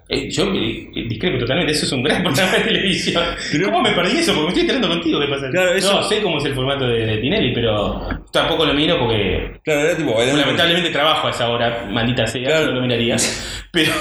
[0.07, 3.23] Eh, yo eh, discrepo totalmente, eso es un gran programa de televisión.
[3.51, 4.33] Pero- ¿Cómo me perdí eso?
[4.33, 5.49] Porque me estoy enterando contigo qué pasa.
[5.49, 8.99] Claro, eso- No sé cómo es el formato de, de Tinelli, pero tampoco lo miro
[8.99, 12.67] porque Claro, era tipo lamentablemente trabajo a esa hora, maldita sea, Claro.
[12.67, 13.15] no lo miraría.
[13.75, 13.91] Pero,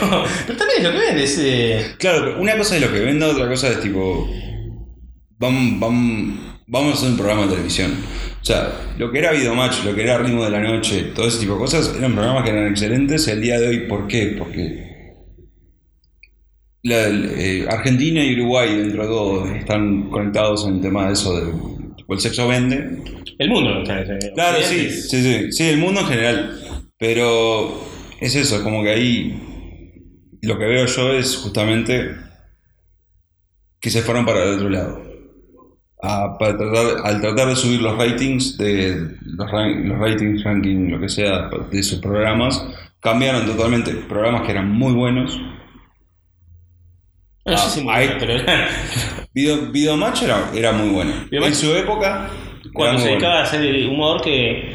[0.47, 1.37] pero también es lo que ven, es...
[1.43, 4.31] eh, Claro, pero una cosa es lo que venda, otra cosa es tipo.
[5.39, 6.39] Vamos, vamos,
[6.69, 7.91] vamos a hacer un programa de televisión.
[8.41, 11.41] O sea, lo que era Videomatch, lo que era Ritmo de la Noche, todo ese
[11.41, 13.27] tipo de cosas, eran programas que eran excelentes.
[13.27, 14.37] Y al día de hoy, ¿por qué?
[14.39, 14.94] Porque.
[16.85, 21.35] La- eh, Argentina y Uruguay, dentro de todo, están conectados en el tema de eso
[21.41, 21.53] de.
[21.97, 23.03] tipo, el sexo vende.
[23.39, 23.81] el mundo.
[23.83, 26.61] o sea, eh, Claro, sí, sí, sí, sí, el mundo en general.
[26.99, 27.81] Pero
[28.21, 29.41] es eso, como que ahí
[30.43, 32.11] lo que veo yo es justamente
[33.81, 35.03] que se fueron para el otro lado.
[36.07, 39.51] a- para tratar- al tratar de subir los ratings de los,
[39.87, 42.63] los ratings, ranking, lo que sea, de sus programas,
[43.01, 43.93] cambiaron totalmente.
[44.07, 45.41] Programas que eran muy buenos.
[47.47, 48.35] No, Ah, sé si muy ahí- pero
[49.35, 51.13] Video, Videomatch era, era muy bueno.
[51.31, 52.31] En su época.
[52.73, 53.49] cuando se dedicaba a bueno.
[53.49, 54.73] hacer humor que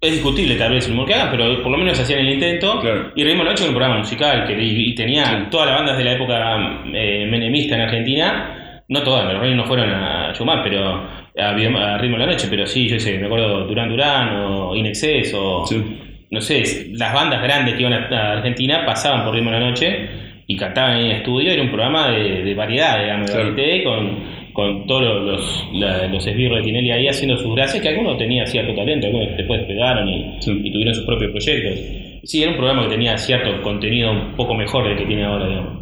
[0.00, 2.80] es discutible tal vez el humor que hagan, pero por lo menos hacían el intento.
[2.80, 3.12] Claro.
[3.16, 5.34] Y la Noche era un programa musical que, y, y tenía Sí.
[5.50, 8.82] todas las bandas de la época eh, menemista en Argentina.
[8.88, 12.32] No todas, los Reyes no fueron a chumar, pero a, Video- a Ritmo de la
[12.32, 16.26] Noche, pero sí, yo sé, me acuerdo Durán Durán o Inexcess o Sí.
[16.30, 19.68] no sé, las bandas grandes que iban a, a Argentina pasaban por Ritmo de la
[19.68, 20.08] Noche
[20.48, 21.52] y cantaban ahí en el estudio.
[21.52, 23.50] Era un programa de, de variedad, digamos, de Claro.
[23.54, 27.88] variedad, con, con todos los, la- los esbirros de Tinelli ahí haciendo sus gracias, que
[27.90, 30.50] algunos tenían cierto talento, algunos después pegaron y, Sí.
[30.64, 31.78] y tuvieron sus propios proyectos.
[32.24, 35.46] Sí, era un programa que tenía cierto contenido un poco mejor del que tiene ahora,
[35.48, 35.78] digamos.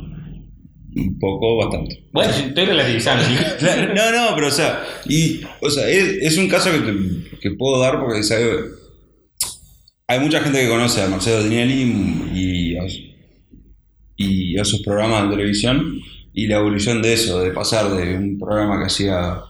[0.99, 1.99] Un poco, bastante.
[2.13, 3.23] Bueno, estoy relativizando.
[3.25, 3.35] ¿sí?
[3.95, 7.51] No, no, pero o sea, y, o sea es, es un caso que, te- que
[7.57, 8.47] puedo dar porque ¿sabe?
[10.09, 11.83] hay mucha gente que conoce a Marcelo Tinelli
[12.35, 12.77] y
[14.17, 16.01] y a sus programas de televisión
[16.33, 19.41] y la evolución de eso, de pasar de un programa que hacía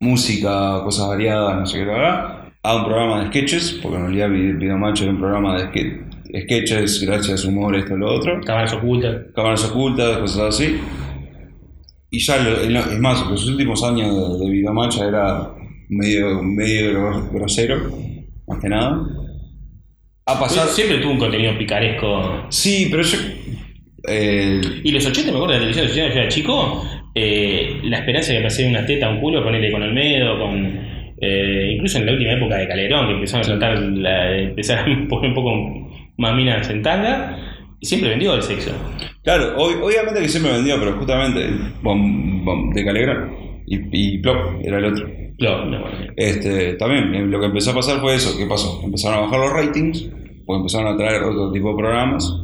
[0.00, 4.30] música, cosas variadas, no sé qué, bla, a un programa de sketches, porque en realidad
[4.58, 9.16] Video Macho era un programa de ske- sketches, gracias humor, esto, lo otro Cámaras ocultas.
[9.34, 10.78] cámaras ocultas, cosas así.
[12.10, 15.52] Y ya, lo- es más, los últimos años de, de Videomatch era
[15.88, 17.90] medio, medio gro- grosero,
[18.46, 19.06] más que nada.
[20.30, 20.68] A pasar.
[20.68, 22.46] Siempre tuvo un contenido picaresco.
[22.50, 23.18] Sí, pero yo.
[24.08, 27.80] eh, Y los 80, me acuerdo de la televisión, los 80, yo era chico, eh,
[27.84, 30.80] la esperanza de que apareciera una teta, un culo, ponerle con Olmedo, con.
[31.20, 34.84] eh, incluso en la última época de Calderón, que empezaron a tratar, la, empezar a
[35.08, 35.50] poner un poco
[36.16, 37.36] más minas en tanga,
[37.80, 38.70] y siempre vendió el sexo.
[39.22, 41.48] claro, ob- obviamente que siempre vendió, pero justamente
[41.82, 43.30] bom- bom- de Calegrán
[43.66, 43.78] y,
[44.14, 45.08] y Plop era el otro.
[45.38, 45.96] No, no, bueno.
[46.16, 48.82] Este, también eh, lo que empezó a pasar fue eso, ¿qué pasó?
[48.84, 50.10] Empezaron a bajar los ratings,
[50.50, 52.34] pues empezaron a traer otro tipo de programas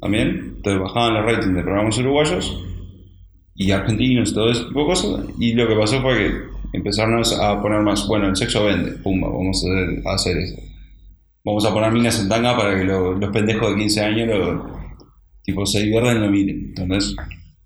[0.00, 2.64] también, entonces bajaban los ratings de programas uruguayos
[3.54, 6.32] y argentinos todo ese tipo de cosas, y lo que pasó fue que
[6.72, 9.62] empezaron a poner más, bueno, el sexo vende, pumba, vamos
[10.06, 10.56] a hacer, eso.
[11.44, 14.62] Vamos a poner minas en tanga para que lo- los pendejos de 15 años
[15.42, 16.72] tipo, se diviertan y lo miren.
[16.76, 17.14] Entonces,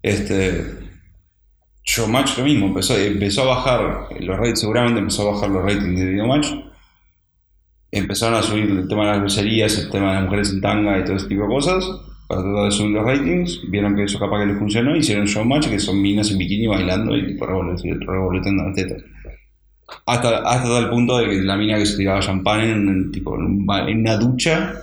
[0.02, 0.64] este,
[1.84, 6.00] Showmatch lo mismo, empezó, empezó a bajar los ratings, seguramente empezó a bajar los ratings
[6.00, 6.46] de Videomatch.
[7.92, 10.98] Empezaron a subir el tema de las groserías, el tema de las mujeres en tanga
[10.98, 11.84] y todo ese tipo de cosas,
[12.28, 13.60] para tratar de subir los ratings.
[13.70, 17.16] Vieron que eso capaz que les funcionó, hicieron Showmatch, que son minas en bikini bailando
[17.16, 19.02] y revolviendo las tetas.
[20.04, 23.36] Hasta, hasta tal punto de que la mina que se tiraba champán en, en, tipo,
[23.36, 24.74] en, un ba- en una ducha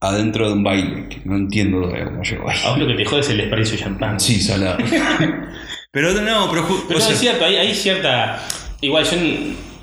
[0.00, 2.58] adentro de un baile, que no entiendo todavía cómo llegó ahí.
[2.64, 4.18] A vos lo que te jode es el desperdicio de champán.
[4.20, 4.78] Sí, salado.
[5.92, 8.40] pero no, pero, ju- Pero o no, sea, es cierto, hay, hay cierta.
[8.80, 9.16] Igual yo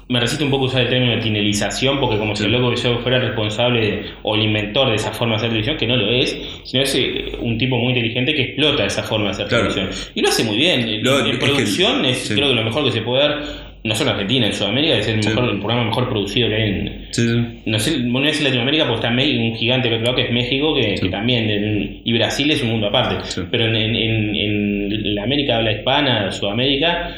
[0.09, 2.71] me resisto un poco a usar el término de tinelización, porque como si el loco
[2.71, 5.85] que yo fuera responsable de- o el inventor de esa forma de hacer televisión, que
[5.87, 9.31] no lo es, sino es eh, un tipo muy inteligente que explota esa forma de
[9.31, 9.67] hacer Claro.
[9.71, 10.11] televisión.
[10.15, 10.81] Y lo hace muy bien.
[10.81, 12.33] En- Lo- en es que- producción es sí.
[12.33, 13.39] creo que lo mejor que se puede dar,
[13.83, 15.29] no solo en Argentina, en Sudamérica, es el, Sí.
[15.29, 17.61] mejor, el programa mejor producido que hay en, sí, sí.
[17.67, 20.31] no sé, no es en Latinoamérica porque está un gigante del otro lado que es
[20.33, 21.03] México, que, Sí.
[21.05, 23.15] que también, en- y Brasil es un mundo aparte.
[23.25, 23.41] Sí.
[23.51, 27.15] Pero en, en- en- en la América habla hispana, Sudamérica,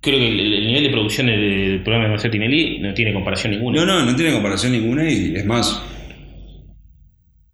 [0.00, 3.12] creo que el, el nivel de producción del, del programa de Marcelo Tinelli no tiene
[3.12, 3.80] comparación ninguna.
[3.80, 5.82] No, no, no tiene comparación ninguna y es más.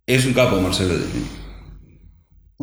[0.06, 0.94] Es un capo, Marcelo.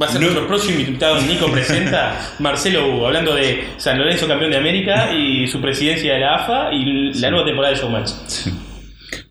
[0.02, 0.28] Va a ser No.
[0.28, 5.14] nuestro próximo invitado en Nico Presenta, Marcelo Hugo, hablando de San Lorenzo campeón de América
[5.14, 8.12] y su presidencia de la AFA y la nueva temporada de Showmatch.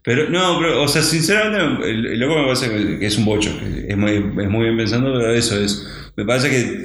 [0.04, 3.50] Pero, no, pero, o sea, sinceramente, el, loco me parece que- que es un bocho.
[3.58, 5.84] que Es muy, es muy bien pensando, pero eso es.
[6.16, 6.84] Me parece que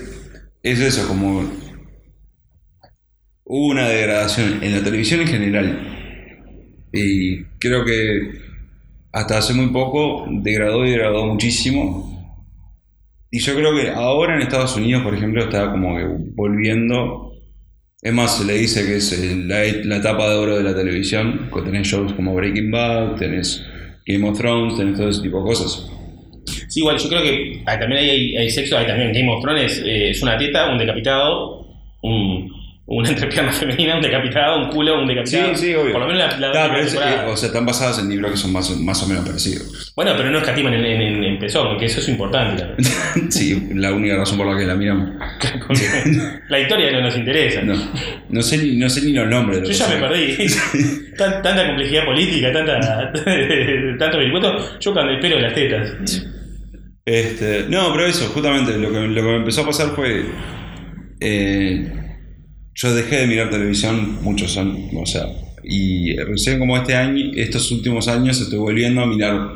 [0.63, 1.43] es eso, como.
[3.49, 5.79] Hubo una degradación en la televisión en general.
[6.91, 8.31] Y creo que
[9.13, 12.13] hasta hace muy poco degradó y degradó muchísimo.
[13.31, 16.05] Y yo creo que ahora en Estados Unidos, por ejemplo, está como que
[16.35, 17.31] volviendo.
[18.01, 21.49] Es más, se le dice que es la, la etapa de oro de la televisión.
[21.53, 23.65] que Tenés shows como Breaking Bad, tenés
[24.05, 25.89] Game of Thrones, tenés todo ese tipo de cosas.
[26.67, 29.81] Sí, igual yo creo que ah, también hay, hay sexo, hay también Game of Thrones,
[29.85, 31.65] eh, es una teta, un decapitado,
[32.01, 32.49] un,
[32.89, 35.53] una entrepierna femenina, un decapitado, un culo, un decapitado.
[35.55, 35.91] Sí, sí, obvio.
[35.91, 38.53] Por lo menos la, la es- eh, o sea, están basadas en libros que son
[38.53, 39.91] más, más o menos parecidos.
[39.95, 42.63] Bueno, pero no escatiman en, en, en, pezón, que eso es importante.
[43.29, 45.09] sí, la única razón por la que la miramos.
[46.49, 47.61] la historia no nos interesa.
[47.61, 47.75] No,
[48.29, 49.61] no, sé, ni, no sé ni los nombres.
[49.61, 50.37] de Yo ya me perdí.
[51.17, 53.11] Tan- tanta complejidad política, tanta,
[53.99, 54.79] tanto vericueto.
[54.79, 55.91] Yo cuando espero las tetas.
[57.05, 60.25] Este, no, pero eso, justamente lo que, lo que me empezó a pasar fue.
[61.19, 61.91] eh,
[62.79, 65.25] yo dejé de mirar televisión muchos años, o sea,
[65.63, 69.51] y recién como este año, estos últimos años estoy volviendo a mirar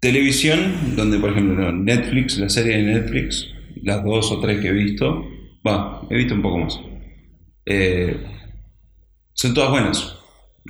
[0.00, 3.46] televisión, donde por ejemplo Netflix, la serie de Netflix,
[3.82, 5.24] las dos o tres que he visto,
[5.66, 6.80] va, he visto un poco más.
[7.64, 8.16] Eh,
[9.32, 10.16] son todas buenas.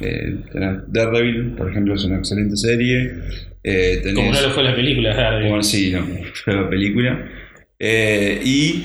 [0.01, 3.11] Eh, tenés Daredevil, por ejemplo, es una excelente serie.
[3.63, 5.49] Eh, tenés- Como no lo fue la película, Daredevil.
[5.51, 6.07] como sí, no,
[6.45, 7.29] fue la película.
[7.79, 8.85] Eh, y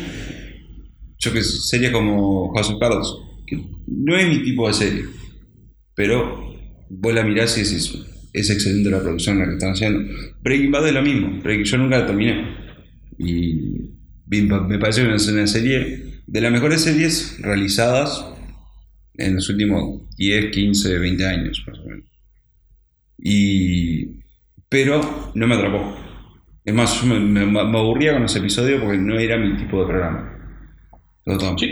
[1.22, 3.08] yo que series como House of Cards,
[3.48, 3.58] que
[3.88, 5.06] no es mi tipo de serie,
[5.96, 6.54] pero
[6.90, 7.94] vos la mirás y decís,
[8.34, 10.00] es excelente la producción la que están haciendo.
[10.44, 12.56] Breaking Bad es lo mismo, Breaking- yo nunca la terminé.
[13.18, 13.92] Y
[14.28, 18.26] me parece que es una serie de las mejores series realizadas
[19.16, 22.06] en los últimos 10, 15, 20 años, más o menos.
[23.18, 24.22] Y,
[24.70, 25.02] pero
[25.36, 25.96] no me atrapó.
[26.64, 29.82] Es más, yo me, me- me aburría con ese episodio porque no era mi tipo
[29.82, 30.41] de programa.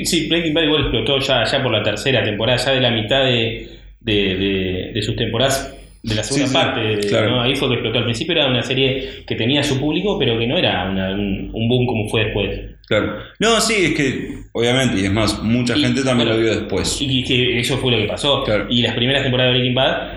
[0.06, 3.24] Sí, Breaking Bad igual explotó ya, ya por la tercera temporada, ya de la mitad
[3.26, 3.68] de,
[4.02, 6.80] de, de- de sus temporadas, de la segunda Sí, parte.
[6.82, 7.30] de- claro.
[7.32, 7.42] ¿no?
[7.42, 7.98] Ahí fue que explotó.
[8.00, 11.50] Al principio era una serie que tenía su público, pero que no era una- un,
[11.54, 12.60] un boom como fue después.
[12.88, 13.18] Claro.
[13.40, 16.60] No, sí, es que, obviamente, y es más, mucha Y, gente también bueno, lo vio
[16.60, 16.98] después.
[17.02, 18.44] Y que eso fue lo que pasó.
[18.44, 18.66] Claro.
[18.70, 20.12] Y las primeras temporadas de Breaking Bad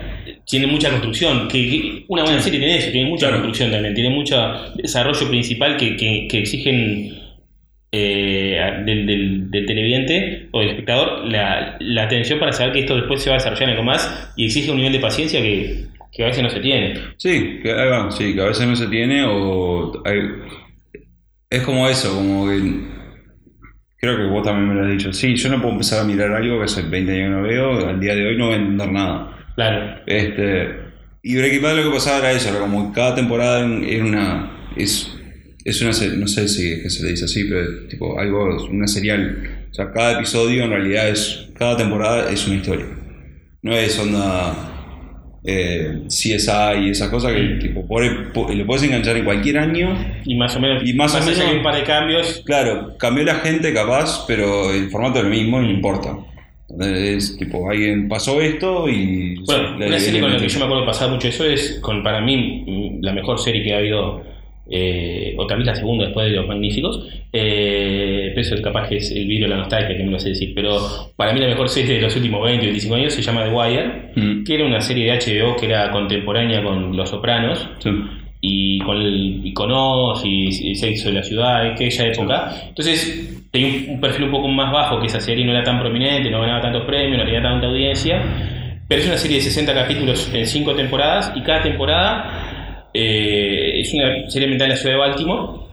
[0.47, 1.47] tienen mucha construcción.
[1.47, 3.37] Que, que una buena serie tiene eso, tiene mucha Claro.
[3.43, 4.35] construcción también, tiene mucho
[4.75, 7.13] desarrollo principal que, que- que exigen
[7.95, 12.95] eh, del, del- del televidente o del espectador la, la atención para saber que esto
[12.95, 15.85] después se va a desarrollar en algo más y exige un nivel de paciencia que,
[16.11, 16.95] que a veces no se tiene.
[17.17, 20.01] Sí, que, ahí va, sí, que a veces no se tiene o...
[20.05, 20.21] hay-
[21.49, 22.59] es como eso, como que...
[23.99, 25.13] Creo que vos también me lo has dicho.
[25.13, 27.99] Sí, yo no puedo empezar a mirar algo que hace 20 años no veo, al
[27.99, 29.37] día de hoy no voy a entender nada.
[29.55, 30.01] Claro.
[30.07, 30.69] Este,
[31.21, 34.51] y Breaking Bad lo que pasaba era eso, era como cada temporada era una.
[34.75, 35.15] Es,
[35.65, 39.67] es una no sé si que se le dice así, pero tipo algo, una serial.
[39.71, 41.47] O sea, cada episodio en realidad es.
[41.57, 42.85] Cada temporada es una historia.
[43.61, 44.69] No es onda.
[45.45, 48.01] Eh, CSI y esas cosas que tipo, por-
[48.55, 49.93] lo puedes enganchar en cualquier año.
[50.23, 52.41] Y más o menos, Y más o allá menos- hay un par de cambios.
[52.45, 56.15] Claro, cambió la gente capaz, pero el formato es lo mismo y no importa.
[56.79, 59.35] Es tipo, alguien pasó esto y.
[59.45, 62.21] Bueno, una serie con la que yo me acuerdo pasar mucho eso es, con para
[62.21, 64.23] mí, la mejor serie que ha habido,
[64.69, 67.07] eh, o también la segunda después de Los Magníficos.
[67.31, 70.29] Eh, pero eso capaz que es el vídeo de la nostalgia que me lo sé
[70.29, 70.53] decir.
[70.55, 70.77] Pero
[71.15, 74.03] para mí la mejor serie de los últimos 20 25 años se llama The Wire,
[74.15, 77.89] Mm, que era una serie de HBO que era contemporánea con Los Sopranos sí.
[78.41, 82.53] y con el y con Oz y, y Sexo de la Ciudad, aquella época.
[82.69, 85.79] Entonces tenía un, un perfil un poco más bajo que esa serie, no era tan
[85.79, 88.21] prominente, no ganaba tantos premios, no tenía tanta audiencia.
[88.87, 92.52] Pero es una serie de 60 capítulos en 5 temporadas y cada temporada
[92.93, 95.63] eh, es una serie ambientada en la ciudad de Baltimore.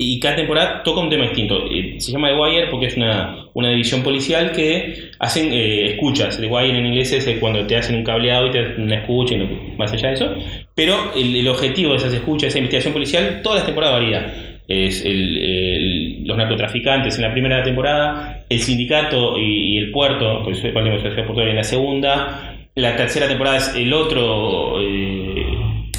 [0.00, 1.64] Y cada temporada toca un tema distinto.
[1.68, 6.38] Eh, Se llama The Wire porque es una, una división policial que hacen eh, escuchas.
[6.38, 9.34] The Wire en inglés es cuando te hacen un cableado y te hacen una escucha
[9.34, 10.34] y más allá de eso.
[10.76, 14.54] Pero el, objetivo de esas escuchas, esa investigación policial, todas las temporadas varía.
[14.68, 21.10] Es los narcotraficantes en la primera temporada, el sindicato y, el puerto, Baltimore es una
[21.10, 22.54] ciudad portuaria en la segunda.
[22.74, 24.78] La tercera temporada es el otro.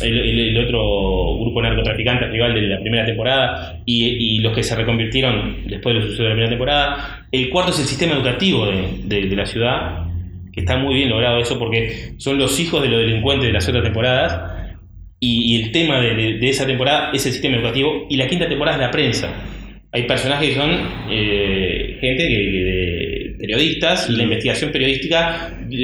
[0.02, 5.93] El, otro grupo narcotraficante rival de la primera temporada y, los que se reconvirtieron después
[5.93, 7.28] de los sucesos de la primera temporada.
[7.32, 10.06] El cuarto es el sistema educativo de, la ciudad,
[10.52, 13.68] que está muy bien logrado eso porque son los hijos de los delincuentes de las
[13.68, 14.60] otras temporadas
[15.20, 18.78] y, y el tema de, esa temporada es el sistema educativo y la quinta temporada
[18.78, 19.34] es la prensa.
[19.91, 20.70] Hay personajes que son
[21.10, 25.78] eh, gente que, periodistas y la investigación periodística de,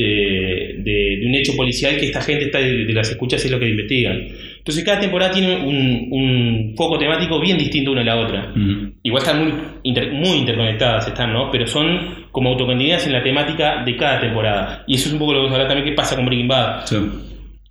[0.83, 3.59] de- de un hecho policial que esta gente está de, de las escuchas es lo
[3.59, 4.27] que investigan.
[4.57, 8.51] Entonces cada temporada tiene un, un foco temático bien distinto una a la otra.
[8.55, 9.53] Mm, Igual están muy,
[9.83, 11.49] inter- muy interconectadas, están, ¿no?
[11.51, 14.83] Pero son como autocontenidas en la temática de cada temporada.
[14.87, 16.47] Y eso es un poco lo que vamos a hablar también, qué pasa con Breaking
[16.47, 16.85] Bad.
[16.87, 16.95] sí.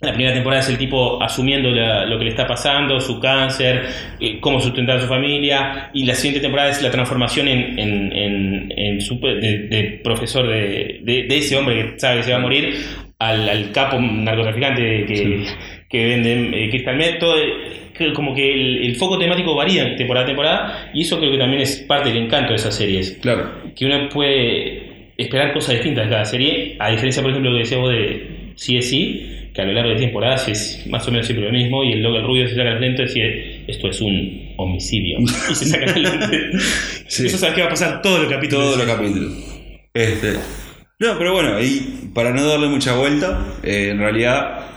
[0.04, 3.82] La primera temporada es el tipo asumiendo la- lo que le está pasando, su cáncer,
[4.20, 8.12] eh, cómo sustentar a su familia, y la siguiente temporada es la transformación en, en-
[8.12, 12.30] en- en su- de, de profesor de, de- de ese hombre que sabe que se
[12.32, 12.74] va a morir
[13.18, 15.44] al, al capo narcotraficante que, Sí.
[15.88, 20.24] que vende eh, Crystal todo, eh, como que el, el foco temático varía de temporada
[20.24, 23.50] a temporada, y eso creo que también es parte del encanto de esas series Claro.
[23.76, 27.78] que uno puede esperar cosas distintas de cada serie, a diferencia, por ejemplo, que decía
[27.78, 31.52] vos de CSI, que a lo largo de temporadas es más o menos siempre lo
[31.52, 34.54] mismo, y el logo el rubio se saca el lente y dice, esto es un
[34.56, 35.18] homicidio,
[35.50, 36.50] y se saca el lente.
[37.06, 37.26] Sí.
[37.26, 38.64] Eso sabes que va a pasar todos los capítulos.
[38.64, 39.32] Todos los capítulos.
[39.92, 40.34] Este.
[40.98, 44.74] No, pero bueno, y para no darle mucha vuelta, eh, en realidad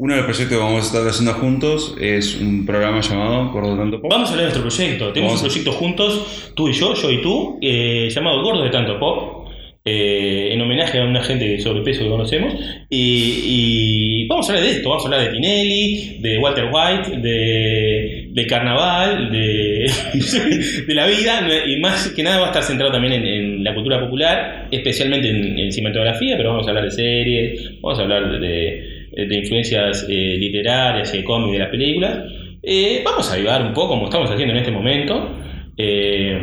[0.00, 3.76] uno de los proyectos que vamos a estar haciendo juntos es un programa llamado Gordo
[3.76, 4.10] Tanto Pop.
[4.10, 5.12] Vamos a hablar de nuestro proyecto.
[5.12, 5.42] Tenemos Vamos.
[5.42, 9.39] un proyecto juntos, tú y yo, yo y tú, eh, llamado Gordo de Tanto Pop,
[9.82, 12.54] eh, en homenaje a una gente de sobrepeso que conocemos.
[12.90, 18.46] Y, vamos a hablar de esto, vamos a hablar de Tinelli, de Walter White, de,
[18.46, 23.74] carnaval, de, la vida, y más que nada va a estar centrado también en, la
[23.74, 29.08] cultura popular, especialmente en, cinematografía, pero vamos a hablar de series, vamos a hablar de,
[29.12, 32.18] de- influencias eh, literarias y de cómics de las películas.
[32.62, 35.36] Eh, vamos a avivar un poco como estamos haciendo en este momento.
[35.76, 36.38] Eh,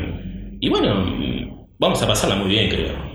[0.59, 3.06] y bueno, vamos a pasarla muy bien, creo.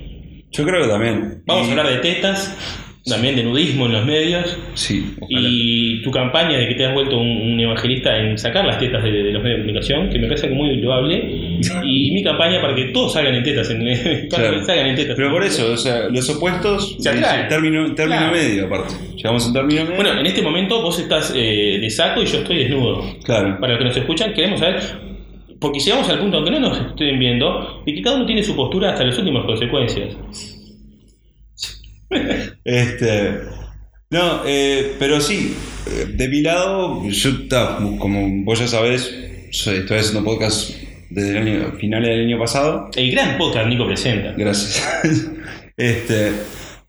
[0.52, 1.42] Yo creo que también.
[1.46, 2.56] Vamos Y- a hablar de tetas,
[3.04, 4.56] también de nudismo en los medios.
[4.74, 5.40] Sí, ojalá.
[5.50, 9.02] Y tu campaña de que te has vuelto un, un evangelista en sacar las tetas
[9.02, 11.58] de, de los medios de comunicación, que me parece muy loable.
[11.84, 14.64] Y mi campaña para que todos salgan en tetas, en, Claro.
[14.64, 15.16] salgan en tetas.
[15.16, 16.96] Pero por eso, o sea, los opuestos.
[17.00, 17.48] Se atraen.
[17.48, 18.32] Término, término Claro.
[18.32, 18.94] medio, aparte.
[19.16, 19.96] Llegamos a un término medio.
[19.96, 23.04] Bueno, en este momento vos estás eh, de saco y yo estoy desnudo.
[23.24, 23.58] claro.
[23.60, 24.80] Para los que nos escuchan, queremos saber,
[25.62, 28.54] porque llegamos al punto, aunque no nos estén viendo, de que cada uno tiene su
[28.54, 30.16] postura hasta las últimas consecuencias.
[32.64, 33.40] Este.
[34.10, 35.56] No, eh, pero sí,
[35.86, 39.10] eh, de mi lado, yo, ta, como vos ya sabés,
[39.50, 40.76] estoy haciendo podcast
[41.08, 42.90] desde el año, finales del año pasado.
[42.94, 44.34] El gran podcast Nico presenta.
[44.36, 44.86] Gracias.
[45.78, 46.32] este,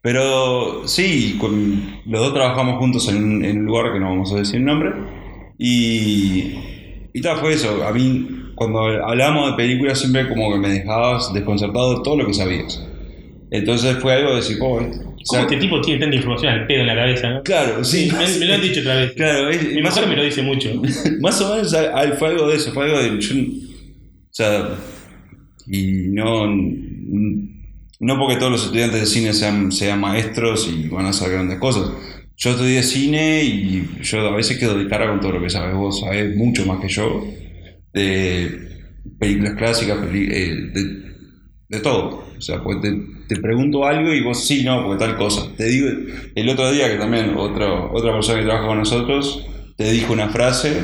[0.02, 4.34] pero sí, con- los dos trabajamos juntos en un, en un lugar que no vamos
[4.34, 4.92] a decir el nombre.
[5.58, 6.56] Y,
[7.14, 7.86] y tal, fue eso.
[7.88, 8.28] A mí,
[8.72, 12.82] cuando hablábamos de películas, siempre como que me dejabas desconcertado de todo lo que sabías.
[13.52, 16.52] Entonces fue algo de decir, oh, eh, o ¿Cómo sea, este tipo tiene tanta información
[16.54, 17.30] al pedo en la cabeza?
[17.30, 17.44] ¿no?
[17.44, 18.10] Claro, sí.
[18.12, 19.12] Me, me lo han dicho otra vez.
[19.14, 20.70] Claro, es- Mi más, mujer o, me lo dice mucho.
[21.22, 21.76] más o menos
[22.20, 23.22] fue algo de eso, fue algo de.
[23.22, 24.70] yo- o sea,
[25.68, 26.48] y no.
[28.00, 31.58] No porque todos los estudiantes de cine sean, sean maestros y van a hacer grandes
[31.60, 31.90] cosas.
[32.36, 35.74] Yo estudié cine y yo a veces quedo de cara con todo lo que sabes.
[35.76, 37.24] Vos sabés mucho más que yo
[37.94, 38.74] de
[39.20, 41.14] películas clásicas, eh, de,
[41.70, 42.26] de todo.
[42.38, 42.92] O sea, pues te,
[43.28, 45.48] te pregunto algo y vos sí, no, porque tal cosa.
[45.56, 45.88] Te digo,
[46.36, 49.46] el otro día que también otro, otra persona que trabaja con nosotros
[49.78, 50.82] te dijo una frase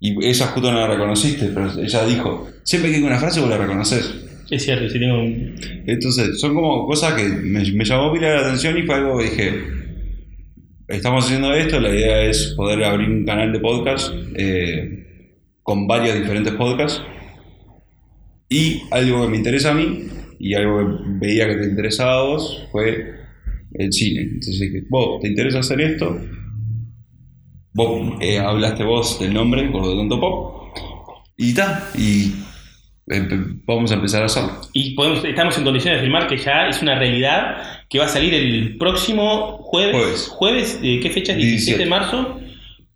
[0.00, 3.50] y esa justo no la reconociste, pero ella dijo, siempre que digo una frase vos
[3.50, 4.14] la reconoces.
[4.50, 5.56] Es cierto, si tengo un...
[5.86, 9.24] Entonces, son como cosas que me, me llamó pila la atención y fue algo que
[9.24, 9.64] dije,
[10.88, 15.07] estamos haciendo esto, la idea es poder abrir un canal de podcast eh,
[15.68, 17.02] con varios diferentes podcasts
[18.48, 20.04] y algo que me interesa a mí
[20.38, 23.14] y algo que veía que te interesaba a vos fue
[23.74, 24.22] el cine.
[24.22, 26.18] Entonces dije, vos, ¿te interesa hacer esto?
[27.74, 30.76] Vos eh, hablaste vos del nombre, Gordo Tonto Pop,
[31.36, 32.32] y ta, y
[33.06, 34.52] empe- vamos a empezar a hacerlo.
[34.72, 38.08] Y podemos, estamos en condiciones de filmar que ya es una realidad que va a
[38.08, 39.94] salir el próximo jueves.
[39.94, 40.28] Jueves.
[40.28, 41.34] Jueves, ¿de qué fecha?
[41.34, 41.86] 17 de 17.
[41.86, 42.40] marzo.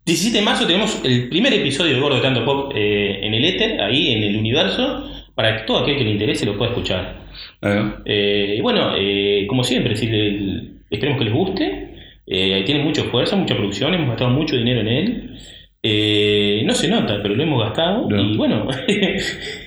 [0.05, 3.45] 17 de marzo tenemos el primer episodio de Gordo de Tanto Pop eh, en el
[3.45, 7.23] éter, ahí en el universo, para que todo aquel que le interese lo pueda escuchar.
[7.61, 11.89] Eh, Eh, y bueno, eh, como siempre, si le- esperemos que les guste.
[12.25, 16.63] Tiene mucho esfuerzo, mucha producción, hemos gastado mucho dinero en él.
[16.65, 18.07] No se nota, pero lo hemos gastado.
[18.09, 18.21] No.
[18.21, 18.67] Y bueno,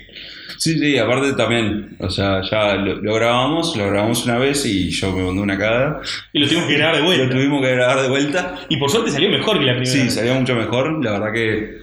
[0.59, 4.91] Sí, sí, aparte también, o sea, ya lo, lo grabamos, lo grabamos una vez y
[4.91, 6.01] yo me mandé una cagada.
[6.33, 7.31] y lo tuvimos que grabar de Lo vuelta.
[7.35, 8.55] tuvimos que grabar de vuelta.
[8.69, 9.91] Y por suerte salió mejor que la primera.
[9.93, 10.15] Sí, vez.
[10.15, 11.05] salió mucho mejor.
[11.05, 11.79] La verdad que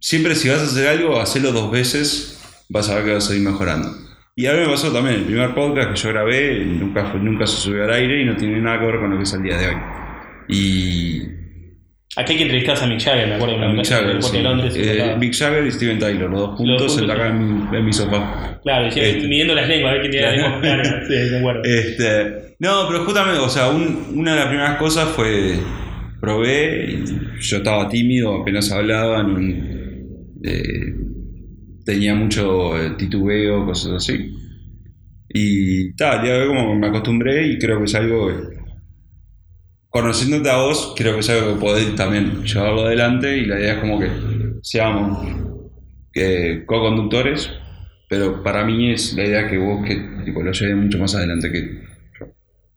[0.00, 3.34] siempre si vas a hacer algo, hacelo dos veces, vas a ver que vas a
[3.34, 3.88] ir mejorando.
[4.36, 7.44] Y a mí me pasó también, el primer podcast que yo grabé nunca, fue- nunca
[7.46, 9.42] se subió al aire y no tiene nada que ver con lo que es el
[9.42, 9.76] día de hoy.
[10.48, 11.22] Y
[12.16, 14.36] Aquí hay que entrevistar a Mick Jagger, me acuerdo a Mick Jagger, sí.
[14.80, 15.14] Eh.
[15.18, 17.92] Mick Jagger y Steven Tyler, los dos juntos, juntos, en, acá en, mi, en mi
[17.92, 18.58] sofá.
[18.62, 19.28] Claro, y Este.
[19.28, 21.02] midiendo las lenguas, a ver quién tiene la lengua larga.
[21.08, 21.62] Sí, me acuerdo.
[21.64, 25.54] Este, no, pero justamente, o sea, un- una de las primeras cosas fue,
[26.20, 27.04] probé, y
[27.40, 29.24] yo estaba tímido, apenas hablaba,
[30.44, 30.94] eh,
[31.84, 34.34] tenía mucho eh, titubeo, cosas así.
[35.28, 38.57] Y tal, ya como me acostumbré y creo que es algo que,
[40.00, 43.72] conociéndote a vos, creo que es algo que podés también llevarlo adelante y la idea
[43.74, 44.08] es como que
[44.62, 45.18] seamos
[46.12, 47.50] que co-conductores,
[48.08, 51.50] pero para mí es la idea que vos que tipo, lo lleves mucho más adelante
[51.52, 51.60] que
[52.18, 52.26] yo.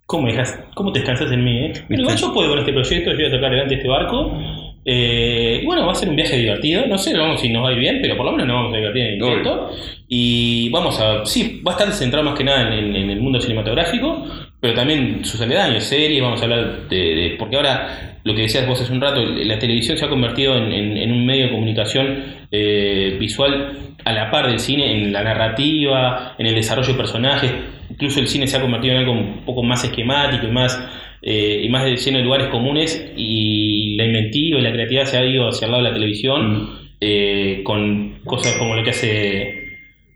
[0.05, 1.73] ¿Cómo, dejas, ¿Cómo te descansas en mí, eh?
[1.87, 4.37] Bueno, yo puedo con este proyecto, yo voy a sacar adelante este barco.
[4.83, 6.85] Eh, y bueno, va a ser un viaje divertido.
[6.87, 8.73] No sé vamos, si nos va a ir bien, pero por lo menos nos vamos
[8.73, 9.69] a divertir en el intento.
[10.07, 11.25] Y vamos a.
[11.25, 14.25] Sí, va a estar centrado más que nada en, en- en el mundo cinematográfico,
[14.61, 16.21] pero también sus aledaños, series.
[16.21, 19.57] Vamos a hablar de, de- Porque ahora, lo que decías vos hace un rato, la
[19.59, 23.73] televisión se ha convertido en, en- en un medio de comunicación eh, visual
[24.05, 27.51] a la par del cine, en la narrativa, en el desarrollo de personajes.
[27.89, 30.79] Incluso el cine se ha convertido en algo un poco más esquemático y más
[31.23, 35.17] eh, y más de- lleno de lugares comunes y la inventiva y la creatividad se
[35.17, 36.69] ha ido hacia el lado de la televisión Mm.
[36.99, 39.65] eh, con cosas como lo que hace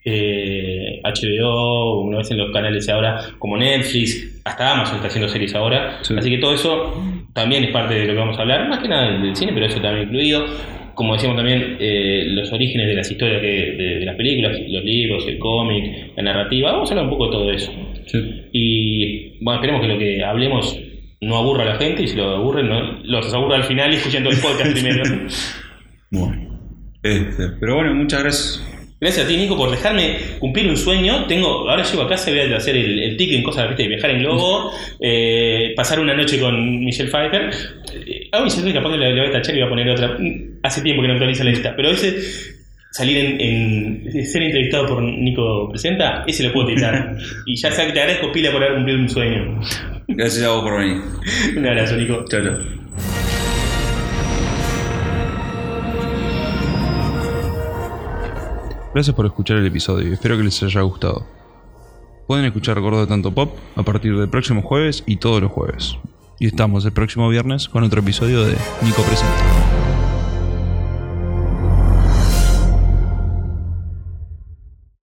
[0.03, 5.55] eh, HBO, una vez en los canales ahora como Netflix, hasta Amazon está haciendo series
[5.55, 5.99] ahora.
[6.01, 6.13] Sí.
[6.17, 8.87] Así que todo eso también es parte de lo que vamos a hablar, más que
[8.87, 10.45] nada del, cine, pero eso también incluido.
[10.93, 14.83] Como decíamos también, eh, los orígenes de las historias que, de, de las películas, los
[14.85, 16.71] libros, el cómic, la narrativa.
[16.71, 17.71] Vamos a hablar un poco de todo eso.
[18.05, 18.19] Sí.
[18.53, 20.79] Y bueno, esperemos que lo que hablemos
[21.21, 23.95] no aburra a la gente y si lo aburre, no, los aburra al final y
[23.95, 25.03] escuchen todo el podcast primero.
[26.11, 26.45] Bueno.
[27.01, 28.74] Este, pero bueno, muchas gracias.
[28.99, 31.25] Gracias a ti, Nico, por dejarme cumplir un sueño.
[31.25, 33.83] Tengo, ahora llego a casa y voy a hacer el, el ticket en cosas ¿viste?
[33.83, 34.71] de viajar en globo,
[35.01, 37.49] eh, pasar una noche con Michelle Pfeiffer.
[37.93, 40.15] Eh, a Michelle capaz que le, voy a tachar y voy a poner otra.
[40.17, 42.15] Mm, Hace tiempo que no actualiza la lista, pero ese
[42.91, 47.15] salir en, en- ser entrevistado por Nico Presenta, ese lo puedo tirar.
[47.45, 49.59] y ya sabes que te agradezco pila por haber cumplido un sueño.
[50.07, 51.01] Gracias a vos por venir.
[51.57, 52.23] Un abrazo, Nico.
[52.29, 53.24] Chao, chao.
[58.95, 61.25] Gracias por escuchar el episodio y espero que les haya gustado.
[62.27, 65.97] Pueden escuchar Gordo de Tanto Pop a partir del próximo jueves y todos los jueves.
[66.39, 69.74] Y estamos el próximo viernes con otro episodio de Nico Presenta.